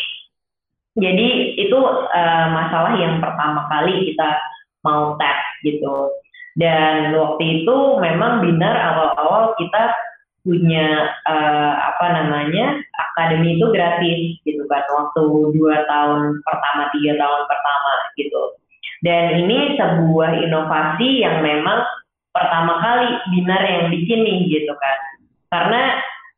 jadi 0.97 1.27
itu 1.55 1.77
uh, 2.11 2.47
masalah 2.51 2.97
yang 2.97 3.21
pertama 3.21 3.69
kali 3.69 4.11
kita 4.11 4.41
mau 4.81 5.15
tap 5.21 5.37
gitu. 5.61 6.09
Dan 6.59 7.15
waktu 7.15 7.63
itu 7.63 7.77
memang 8.03 8.43
binar 8.43 8.75
awal-awal 8.75 9.55
kita 9.55 9.95
punya 10.41 11.13
uh, 11.29 11.73
apa 11.93 12.05
namanya 12.17 12.81
akademi 12.97 13.55
itu 13.55 13.65
gratis 13.71 14.41
gitu 14.43 14.63
kan. 14.67 14.83
Waktu 14.89 15.21
dua 15.55 15.85
tahun 15.85 16.41
pertama 16.43 16.89
tiga 16.97 17.13
tahun 17.15 17.41
pertama 17.47 17.91
gitu. 18.17 18.41
Dan 19.01 19.47
ini 19.47 19.79
sebuah 19.79 20.45
inovasi 20.45 21.25
yang 21.25 21.41
memang 21.41 21.81
pertama 22.31 22.77
kali 22.79 23.09
binar 23.33 23.61
yang 23.63 23.83
bikin 23.89 24.21
nih 24.25 24.39
gitu 24.49 24.73
kan. 24.77 24.97
Karena 25.51 25.81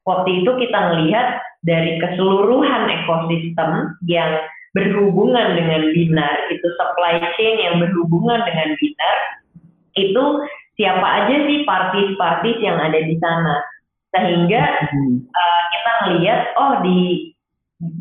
waktu 0.03 0.43
itu 0.43 0.51
kita 0.67 0.79
melihat 0.95 1.39
dari 1.63 1.99
keseluruhan 1.99 2.91
ekosistem 2.91 3.95
yang 4.07 4.31
berhubungan 4.73 5.53
dengan 5.53 5.85
binar 5.93 6.33
itu 6.49 6.67
supply 6.75 7.21
chain 7.37 7.55
yang 7.61 7.75
berhubungan 7.77 8.41
dengan 8.43 8.73
binar 8.81 9.15
itu 9.93 10.23
siapa 10.77 11.05
aja 11.05 11.35
sih 11.45 11.65
partis-partis 11.65 12.57
yang 12.61 12.77
ada 12.81 12.99
di 13.01 13.15
sana? 13.21 13.61
Sehingga 14.13 14.61
uh, 14.61 15.61
kita 15.73 15.91
melihat 16.05 16.39
oh 16.57 16.81
di 16.85 17.33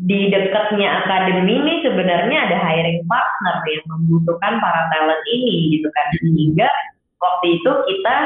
di 0.07 0.31
dekatnya 0.31 1.03
akademi 1.03 1.59
ini 1.59 1.73
sebenarnya 1.83 2.37
ada 2.47 2.57
hiring 2.61 3.03
partner 3.09 3.55
yang 3.67 3.83
membutuhkan 3.89 4.61
para 4.61 4.81
talent 4.93 5.23
ini 5.27 5.73
gitu 5.77 5.89
kan. 5.91 6.05
Sehingga 6.21 6.69
waktu 7.19 7.59
itu 7.59 7.71
kita 7.71 8.17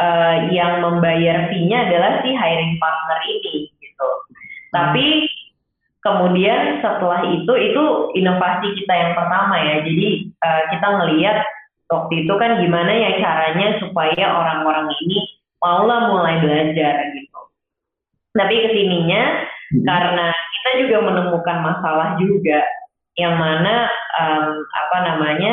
uh, 0.00 0.36
yang 0.50 0.80
membayar 0.82 1.52
fee-nya 1.52 1.90
adalah 1.90 2.24
si 2.24 2.32
hiring 2.32 2.74
partner 2.80 3.18
ini 3.28 3.70
gitu. 3.78 4.08
Tapi 4.72 5.06
kemudian 6.00 6.80
setelah 6.80 7.28
itu 7.28 7.52
itu 7.52 7.84
inovasi 8.16 8.68
kita 8.82 8.94
yang 8.94 9.12
pertama 9.12 9.54
ya. 9.60 9.84
Jadi 9.84 10.08
uh, 10.40 10.62
kita 10.72 10.88
ngelihat 11.02 11.38
waktu 11.88 12.24
itu 12.24 12.32
kan 12.36 12.60
gimana 12.60 12.92
ya 12.92 13.10
caranya 13.20 13.80
supaya 13.80 14.24
orang-orang 14.28 14.92
ini 15.04 15.18
maulah 15.58 16.12
mulai 16.12 16.36
belajar 16.44 16.94
gitu. 17.16 17.40
Tapi 18.36 18.54
ke 18.54 18.68
sininya 18.76 19.22
hmm. 19.74 19.84
karena 19.88 20.26
kita 20.30 20.70
juga 20.86 20.98
menemukan 21.10 21.58
masalah 21.64 22.08
juga 22.20 22.60
yang 23.18 23.34
mana 23.34 23.90
um, 24.20 24.62
apa 24.62 24.98
namanya 25.10 25.52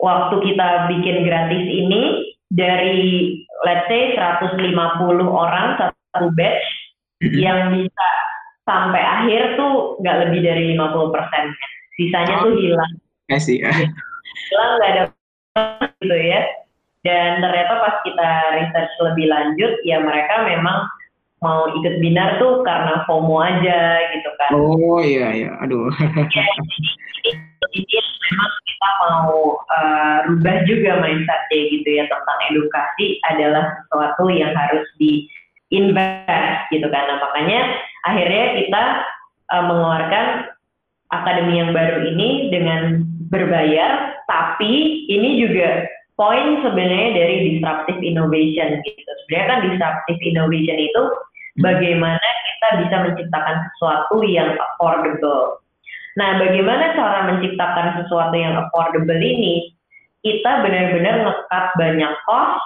waktu 0.00 0.34
kita 0.40 0.88
bikin 0.88 1.28
gratis 1.28 1.64
ini 1.68 2.32
dari 2.48 3.42
let's 3.66 3.84
say 3.90 4.14
150 4.16 4.62
orang 5.26 5.66
satu 5.76 6.30
batch 6.32 6.64
hmm. 7.20 7.34
yang 7.34 7.74
bisa 7.74 8.08
sampai 8.64 9.02
akhir 9.02 9.60
tuh 9.60 10.00
nggak 10.00 10.18
lebih 10.28 10.40
dari 10.40 10.62
50 10.78 11.12
persennya. 11.12 11.66
Sisanya 11.98 12.34
oh. 12.40 12.42
tuh 12.48 12.52
hilang. 12.56 12.92
Hilang 14.50 14.72
nggak 14.78 14.90
ada 14.92 15.04
gitu 16.00 16.16
ya. 16.16 16.40
Dan 17.04 17.44
ternyata 17.44 17.72
pas 17.84 17.96
kita 18.00 18.30
research 18.56 18.94
lebih 19.04 19.28
lanjut 19.28 19.72
ya 19.84 20.00
mereka 20.00 20.40
memang 20.48 20.88
mau 21.44 21.68
ikut 21.68 22.00
binar 22.00 22.40
tuh 22.40 22.64
karena 22.64 23.04
FOMO 23.04 23.36
aja 23.44 23.80
gitu 24.16 24.30
kan. 24.40 24.50
Oh 24.56 25.04
iya 25.04 25.28
iya. 25.36 25.50
Aduh. 25.60 25.92
Ya, 26.32 26.44
jadi, 27.20 27.80
jadi 27.84 27.96
memang 28.00 28.52
kita 28.64 28.88
mau 29.04 29.60
uh, 29.60 30.16
rubah 30.32 30.56
juga 30.64 31.04
mindsetnya 31.04 31.60
gitu 31.72 31.88
ya 31.88 32.04
tentang 32.08 32.38
edukasi 32.48 33.06
adalah 33.28 33.64
sesuatu 33.84 34.24
yang 34.32 34.52
harus 34.56 34.88
di 34.96 35.28
invest 35.68 36.68
gitu 36.72 36.88
kan. 36.88 37.04
Nah, 37.04 37.18
makanya 37.20 37.60
akhirnya 38.08 38.44
kita 38.64 38.82
uh, 39.52 39.64
mengeluarkan 39.68 40.26
akademi 41.12 41.60
yang 41.60 41.70
baru 41.76 42.00
ini 42.08 42.48
dengan 42.48 43.04
berbayar 43.30 44.20
tapi 44.28 45.04
ini 45.08 45.44
juga 45.44 45.88
poin 46.14 46.62
sebenarnya 46.62 47.10
dari 47.14 47.36
disruptive 47.54 48.00
innovation 48.02 48.80
gitu. 48.82 49.10
Sebenarnya 49.26 49.46
kan 49.46 49.60
disruptive 49.66 50.20
innovation 50.22 50.78
itu 50.78 51.02
hmm. 51.02 51.62
bagaimana 51.62 52.28
kita 52.46 52.68
bisa 52.86 52.96
menciptakan 53.10 53.56
sesuatu 53.74 54.16
yang 54.24 54.54
affordable. 54.56 55.60
Nah, 56.14 56.38
bagaimana 56.38 56.94
cara 56.94 57.26
menciptakan 57.34 58.02
sesuatu 58.02 58.34
yang 58.38 58.54
affordable 58.54 59.18
ini? 59.18 59.74
Kita 60.24 60.64
benar-benar 60.64 61.26
ngekat 61.26 61.64
banyak 61.76 62.12
cost 62.24 62.62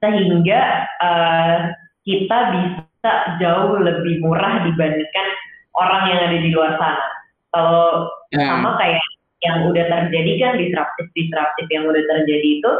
sehingga 0.00 0.86
uh, 1.02 1.74
kita 2.06 2.38
bisa 2.54 3.12
jauh 3.42 3.76
lebih 3.82 4.24
murah 4.24 4.64
dibandingkan 4.64 5.28
orang 5.76 6.02
yang 6.08 6.20
ada 6.24 6.38
di 6.40 6.48
luar 6.54 6.72
sana. 6.80 7.06
Kalau 7.52 8.08
yeah. 8.32 8.48
sama 8.48 8.80
kayak 8.80 9.02
yang 9.44 9.70
udah 9.70 9.84
terjadi 9.86 10.32
kan 10.42 10.52
disruptif 10.58 11.06
disruptif 11.14 11.66
yang 11.70 11.86
udah 11.86 12.02
terjadi 12.02 12.48
itu 12.58 12.72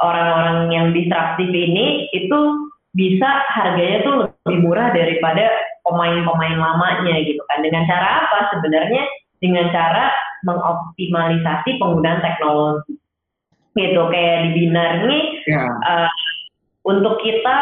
orang-orang 0.00 0.58
yang 0.72 0.86
disruptif 0.92 1.48
ini 1.48 2.08
itu 2.12 2.40
bisa 2.90 3.28
harganya 3.54 3.98
tuh 4.02 4.14
lebih 4.26 4.58
murah 4.66 4.90
daripada 4.90 5.46
pemain-pemain 5.86 6.58
lamanya 6.58 7.22
gitu 7.22 7.40
kan 7.48 7.62
dengan 7.62 7.86
cara 7.86 8.26
apa 8.26 8.38
sebenarnya 8.56 9.02
dengan 9.40 9.70
cara 9.70 10.10
mengoptimalisasi 10.44 11.78
penggunaan 11.78 12.20
teknologi 12.20 12.98
gitu 13.78 14.02
kayak 14.10 14.36
di 14.44 14.66
binar 14.66 15.06
ini 15.06 15.20
yeah. 15.46 15.70
Ya. 15.70 15.74
uh, 15.86 16.10
untuk 16.84 17.22
kita 17.22 17.56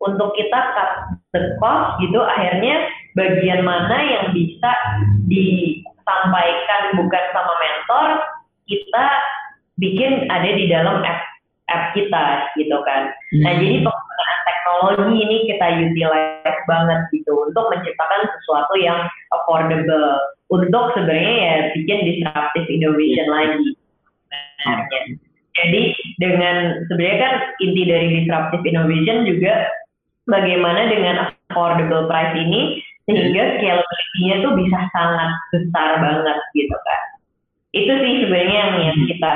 untuk 0.00 0.32
kita 0.38 0.58
cut 0.72 0.90
the 1.34 1.58
cost 1.58 1.98
gitu 2.00 2.22
akhirnya 2.22 2.88
bagian 3.18 3.66
mana 3.66 3.96
yang 4.00 4.24
bisa 4.32 4.72
di 5.26 5.80
sampaikan 6.10 6.82
bukan 6.98 7.24
sama 7.30 7.52
mentor, 7.62 8.08
kita 8.66 9.04
bikin 9.78 10.26
ada 10.26 10.50
di 10.50 10.66
dalam 10.66 11.06
app 11.06 11.22
app 11.70 11.94
kita 11.94 12.50
gitu 12.58 12.78
kan. 12.82 13.14
Hmm. 13.32 13.42
Nah 13.46 13.52
jadi 13.62 13.86
penggunaan 13.86 14.38
teknologi 14.44 15.14
ini 15.22 15.36
kita 15.54 15.66
utilize 15.86 16.60
banget 16.66 17.00
gitu 17.14 17.32
untuk 17.46 17.70
menciptakan 17.70 18.26
sesuatu 18.38 18.74
yang 18.76 19.06
affordable 19.30 20.18
untuk 20.50 20.90
sebenarnya 20.98 21.34
ya 21.38 21.54
bikin 21.78 21.98
disruptive 22.04 22.66
innovation 22.66 23.26
hmm. 23.30 23.36
lagi. 23.38 23.68
Nah, 24.66 24.86
Jadi 25.50 25.82
dengan 26.22 26.86
sebenarnya 26.86 27.18
kan 27.18 27.34
inti 27.58 27.82
dari 27.84 28.08
disruptive 28.22 28.64
innovation 28.64 29.26
juga 29.26 29.66
bagaimana 30.30 30.86
dengan 30.88 31.14
affordable 31.50 32.06
price 32.06 32.38
ini 32.38 32.78
sehingga 33.08 33.58
scalability-nya 33.58 34.34
tuh 34.44 34.52
bisa 34.58 34.78
sangat 34.92 35.30
besar 35.54 35.88
banget 36.02 36.38
gitu 36.52 36.76
kan. 36.76 37.02
Itu 37.70 37.92
sih 38.02 38.14
sebenarnya 38.26 38.56
yang, 38.56 38.72
yang 38.90 38.98
hmm. 38.98 39.08
kita 39.14 39.32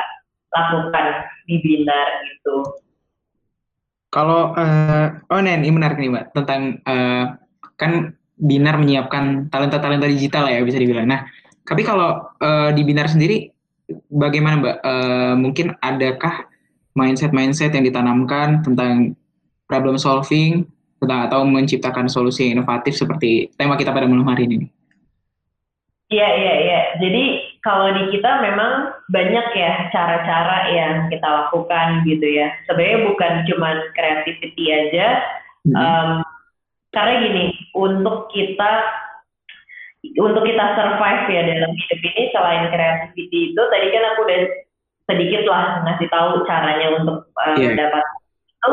lakukan 0.55 1.07
di 1.47 1.57
Binar 1.63 2.09
gitu. 2.31 2.57
Kalau 4.15 4.55
uh, 4.55 5.07
oh 5.27 5.41
Nen, 5.43 5.67
ini 5.67 5.75
menarik 5.75 5.99
nih 5.99 6.11
Mbak 6.11 6.27
tentang 6.39 6.79
uh, 6.87 7.35
kan 7.75 8.15
Binar 8.35 8.79
menyiapkan 8.79 9.51
talenta-talenta 9.51 10.07
digital 10.07 10.47
ya 10.47 10.63
bisa 10.63 10.79
dibilang. 10.79 11.11
Nah, 11.11 11.27
tapi 11.67 11.83
kalau 11.83 12.31
uh, 12.39 12.71
di 12.71 12.83
Binar 12.87 13.11
sendiri 13.11 13.51
bagaimana 14.11 14.55
Mbak? 14.63 14.77
Uh, 14.87 15.35
mungkin 15.35 15.75
adakah 15.83 16.47
mindset-mindset 16.95 17.75
yang 17.75 17.83
ditanamkan 17.83 18.63
tentang 18.63 19.19
problem 19.67 19.99
solving 19.99 20.71
atau 21.09 21.45
menciptakan 21.45 22.09
solusi 22.09 22.51
inovatif 22.55 22.97
seperti 22.97 23.53
tema 23.59 23.77
kita 23.77 23.93
pada 23.93 24.09
malam 24.09 24.25
hari 24.25 24.49
ini? 24.49 24.67
Iya, 26.13 26.29
iya, 26.37 26.55
iya. 26.63 26.81
Jadi 27.01 27.25
kalau 27.65 27.91
di 27.91 28.13
kita 28.13 28.45
memang 28.45 28.93
banyak 29.09 29.47
ya 29.57 29.89
cara-cara 29.91 30.69
yang 30.71 30.95
kita 31.09 31.25
lakukan 31.25 32.05
gitu 32.05 32.27
ya. 32.29 32.53
Sebenarnya 32.69 33.09
bukan 33.09 33.33
cuma 33.49 33.69
creativity 33.97 34.65
aja. 34.71 35.25
Mhm. 35.65 35.75
Um, 35.75 36.11
karena 36.95 37.13
gini, 37.25 37.45
untuk 37.75 38.31
kita 38.31 38.73
untuk 40.21 40.45
kita 40.45 40.65
survive 40.77 41.25
ya 41.33 41.43
dalam 41.49 41.73
hidup 41.73 42.01
ini 42.05 42.23
selain 42.31 42.69
creativity 42.69 43.57
itu 43.57 43.63
tadi 43.73 43.87
kan 43.89 44.05
aku 44.13 44.21
udah 44.29 44.41
sedikit 45.09 45.43
lah 45.49 45.81
ngasih 45.89 46.09
tahu 46.13 46.45
caranya 46.45 47.01
untuk 47.01 47.33
uh, 47.33 47.57
Iya. 47.57 47.73
mendapat 47.73 48.05
itu. 48.05 48.73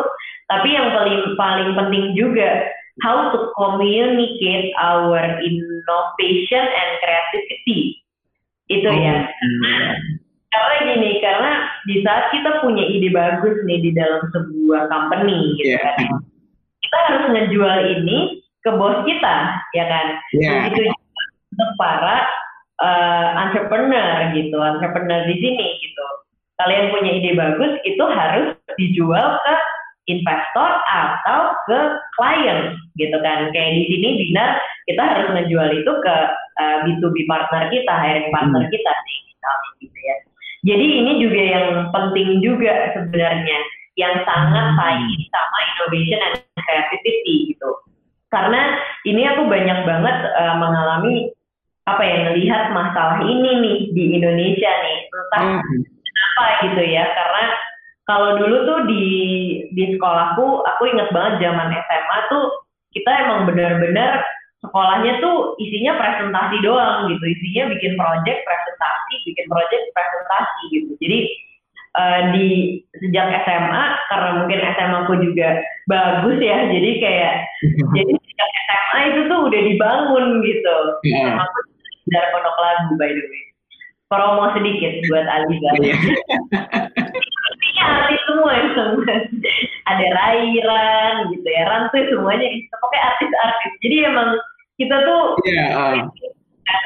Tapi 0.52 0.68
yang 0.76 0.92
paling 0.92 1.40
paling 1.40 1.72
penting 1.80 2.06
juga 2.20 2.68
how 3.00 3.32
to 3.32 3.56
communicate 3.56 4.76
our 4.76 5.40
innovation 5.40 6.66
and 6.68 6.92
creativity. 7.00 8.04
Itu 8.68 8.92
ya. 8.92 9.32
Hmm. 9.32 9.92
Karena 10.52 10.76
gini, 10.84 11.24
karena 11.24 11.52
di 11.88 12.04
saat 12.04 12.28
kita 12.36 12.60
punya 12.60 12.84
ide 12.84 13.08
bagus 13.16 13.56
nih 13.64 13.80
di 13.80 13.92
dalam 13.96 14.28
sebuah 14.36 14.92
company 14.92 15.56
gitu 15.56 15.80
Iya. 15.80 15.80
kan. 15.80 16.20
Kita 16.84 16.98
harus 17.08 17.24
ngejual 17.32 17.80
ini 17.88 18.44
ke 18.60 18.72
bos 18.76 19.00
kita, 19.08 19.36
ya 19.72 19.86
kan? 19.88 20.08
Iya. 20.36 20.52
Begitu 20.68 20.92
juga 20.92 21.24
untuk 21.56 21.72
para 21.80 22.18
eh, 22.82 23.28
entrepreneur 23.48 24.34
gitu, 24.36 24.58
entrepreneur 24.60 25.22
di 25.24 25.36
sini 25.40 25.68
gitu. 25.80 26.06
Kalian 26.60 26.92
punya 26.92 27.12
ide 27.16 27.32
bagus, 27.40 27.80
itu 27.88 28.04
harus 28.04 28.58
dijual 28.76 29.40
ke 29.40 29.54
investor 30.10 30.70
atau 30.90 31.54
ke 31.70 31.80
klien 32.18 32.74
gitu 32.98 33.18
kan. 33.22 33.54
Kayak 33.54 33.72
di 33.78 33.84
sini 33.90 34.10
Dinar 34.18 34.58
kita 34.90 35.02
harus 35.02 35.28
ngejual 35.38 35.70
itu 35.78 35.92
ke 36.02 36.16
eh, 36.62 36.78
B2B 36.86 37.26
partner 37.30 37.70
kita, 37.70 37.94
hiring 37.94 38.30
partner 38.34 38.64
Hmm. 38.66 38.74
kita 38.74 38.92
sih 39.06 39.18
misalnya 39.30 39.70
gitu 39.82 40.00
ya. 40.02 40.16
Jadi 40.62 40.86
ini 41.02 41.12
juga 41.22 41.42
yang 41.42 41.68
penting 41.90 42.30
juga 42.42 42.74
sebenarnya 42.94 43.58
yang 43.98 44.14
sangat 44.26 44.66
Hmm. 44.74 44.78
saing 44.78 45.22
sama 45.30 45.58
innovation 45.74 46.20
and 46.22 46.36
creativity 46.58 47.54
gitu. 47.54 47.70
Karena 48.32 48.80
ini 49.06 49.22
aku 49.28 49.46
banyak 49.46 49.86
banget 49.86 50.18
eh, 50.34 50.56
mengalami 50.58 51.30
apa 51.90 52.02
ya 52.06 52.16
ngelihat 52.30 52.72
masalah 52.78 53.20
ini 53.26 53.52
nih 53.58 53.78
di 53.92 54.04
Indonesia 54.22 54.70
nih 54.70 54.98
entah 55.10 55.42
Hmm. 55.42 55.82
kenapa 55.82 56.46
gitu 56.62 56.84
ya 56.94 57.04
karena 57.10 57.44
kalau 58.12 58.36
dulu 58.36 58.58
tuh 58.67 58.80
di 58.91 59.06
di 59.71 59.95
sekolahku 59.95 60.67
aku 60.67 60.84
inget 60.91 61.08
banget 61.15 61.47
zaman 61.47 61.71
SMA 61.71 62.17
tuh 62.28 62.45
kita 62.91 63.08
emang 63.24 63.47
benar-benar 63.47 64.19
sekolahnya 64.60 65.24
tuh 65.24 65.56
isinya 65.63 65.95
presentasi 65.95 66.60
doang 66.60 67.08
gitu. 67.08 67.24
Isinya 67.24 67.71
bikin 67.71 67.95
project 67.95 68.43
presentasi 68.43 69.13
bikin 69.24 69.47
project 69.47 69.84
presentasi 69.95 70.62
gitu. 70.76 70.91
Jadi 71.00 71.19
eh, 72.04 72.21
di 72.36 72.47
sejak 73.00 73.32
SMA 73.47 73.84
karena 74.12 74.30
mungkin 74.43 74.60
SMA 74.60 74.97
aku 75.08 75.15
juga 75.24 75.63
bagus 75.88 76.36
ya 76.43 76.67
jadi 76.67 76.89
kayak 77.00 77.34
jadi 77.95 78.12
sejak 78.12 78.50
SMA 78.52 79.00
itu 79.08 79.19
tuh 79.32 79.39
udah 79.47 79.62
dibangun 79.71 80.26
gitu. 80.43 80.78
Iya. 81.08 81.32
SMA 81.32 81.43
aku 81.47 81.60
dari 82.12 82.28
pondok 82.36 82.58
lagu 82.60 82.91
by 83.00 83.08
the 83.08 83.24
way. 83.24 83.43
Promo 84.12 84.52
sedikit 84.52 85.00
buat 85.08 85.24
Aliza. 85.24 85.69
Iya, 85.80 85.95
artis 87.82 88.22
semua 88.30 88.52
emang. 88.54 88.91
Ada 89.91 90.06
Rairan 90.13 91.13
gitu 91.34 91.48
ya, 91.48 91.63
Rantu 91.67 91.98
semuanya 92.08 92.48
itu 92.48 92.70
pokoknya 92.70 93.04
artis-artis. 93.12 93.72
Jadi 93.84 93.96
emang 94.08 94.30
kita 94.78 94.96
tuh 95.04 95.24
Iya. 95.46 95.65
ah. 95.74 95.94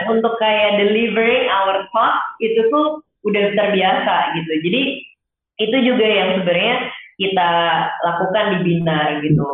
untuk 0.09 0.33
kayak 0.41 0.81
delivering 0.81 1.45
our 1.45 1.85
thought 1.93 2.17
itu 2.41 2.57
tuh 2.73 2.99
udah 3.23 3.53
terbiasa 3.53 4.15
gitu. 4.33 4.51
Jadi 4.65 4.81
itu 5.61 5.77
juga 5.85 6.05
yang 6.05 6.29
sebenarnya 6.41 6.75
kita 7.15 7.49
lakukan 8.03 8.45
di 8.51 8.57
Binar 8.65 9.07
gitu. 9.21 9.45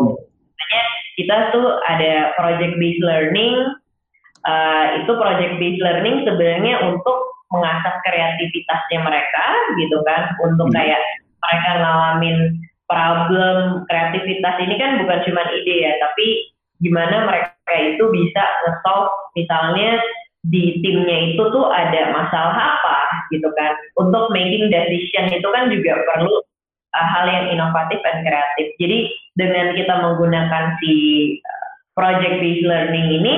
Makanya 0.56 0.84
kita 1.20 1.36
tuh 1.52 1.68
ada 1.86 2.32
project 2.38 2.74
based 2.78 3.04
learning. 3.04 3.58
eh, 4.42 4.86
itu 4.98 5.14
project 5.22 5.62
based 5.62 5.78
learning 5.86 6.26
sebenarnya 6.26 6.82
untuk 6.90 7.18
mengasah 7.54 8.02
kreativitasnya 8.02 8.98
mereka 9.06 9.46
gitu 9.78 10.02
kan 10.02 10.34
untuk 10.42 10.66
Hmm. 10.66 10.82
kayak 10.82 10.98
mereka 11.42 11.70
ngalamin 11.82 12.38
problem 12.86 13.88
kreativitas 13.88 14.56
ini 14.62 14.76
kan 14.78 15.02
bukan 15.02 15.20
cuma 15.26 15.42
ide 15.52 15.76
ya 15.88 15.92
tapi 16.02 16.52
gimana 16.82 17.30
mereka 17.30 17.74
itu 17.78 18.04
bisa 18.10 18.44
nge-solve 18.66 19.10
misalnya 19.38 20.02
di 20.50 20.82
timnya 20.82 21.38
itu 21.38 21.44
tuh 21.54 21.70
ada 21.70 22.10
masalah 22.18 22.58
apa 22.58 22.98
gitu 23.30 23.46
kan. 23.54 23.78
Untuk 24.02 24.34
making 24.34 24.74
decision 24.74 25.30
itu 25.30 25.48
kan 25.54 25.70
juga 25.70 26.02
perlu 26.02 26.34
uh, 26.98 27.08
hal 27.14 27.26
yang 27.30 27.46
inovatif 27.54 28.02
dan 28.02 28.26
kreatif. 28.26 28.74
Jadi 28.82 29.00
dengan 29.38 29.78
kita 29.78 29.94
menggunakan 30.02 30.82
si 30.82 30.94
uh, 31.46 31.68
project 31.94 32.42
based 32.42 32.66
learning 32.66 33.22
ini 33.22 33.34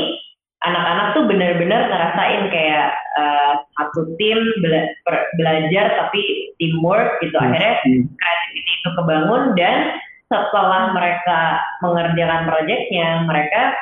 anak-anak 0.63 1.07
tuh 1.11 1.23
benar-benar 1.27 1.91
ngerasain 1.91 2.47
kayak 2.47 2.95
uh, 3.19 3.53
satu 3.75 4.15
tim 4.15 4.39
bela- 4.63 4.95
per- 5.03 5.27
belajar 5.35 5.91
tapi 5.99 6.55
teamwork 6.57 7.19
gitu. 7.19 7.35
Akhirnya 7.35 7.83
Hmm. 7.83 8.07
kreativiti 8.07 8.71
itu 8.79 8.89
kebangun 8.95 9.43
dan 9.59 9.77
setelah 10.31 10.95
mereka 10.95 11.39
mengerjakan 11.83 12.47
proyeknya 12.47 13.27
mereka 13.27 13.75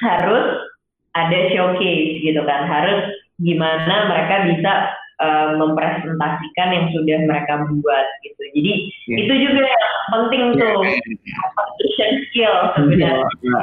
harus 0.00 0.70
ada 1.18 1.38
showcase 1.50 2.22
gitu 2.22 2.40
kan. 2.46 2.66
Harus 2.70 3.10
gimana 3.42 4.06
mereka 4.06 4.46
bisa 4.54 4.72
uh, 5.18 5.58
mempresentasikan 5.58 6.68
yang 6.70 6.86
sudah 6.94 7.18
mereka 7.26 7.58
buat 7.66 8.06
gitu. 8.22 8.42
Jadi 8.54 8.72
Iya. 9.10 9.16
itu 9.26 9.34
juga 9.50 9.62
yang 9.66 9.94
penting 10.14 10.42
tuh. 10.62 10.78
Communication 10.78 12.10
skill 12.30 12.54
sebenarnya. 12.78 13.26
Iya. 13.42 13.62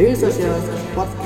Daily 0.00 0.14
Social 0.16 0.54
Podcast. 0.96 1.19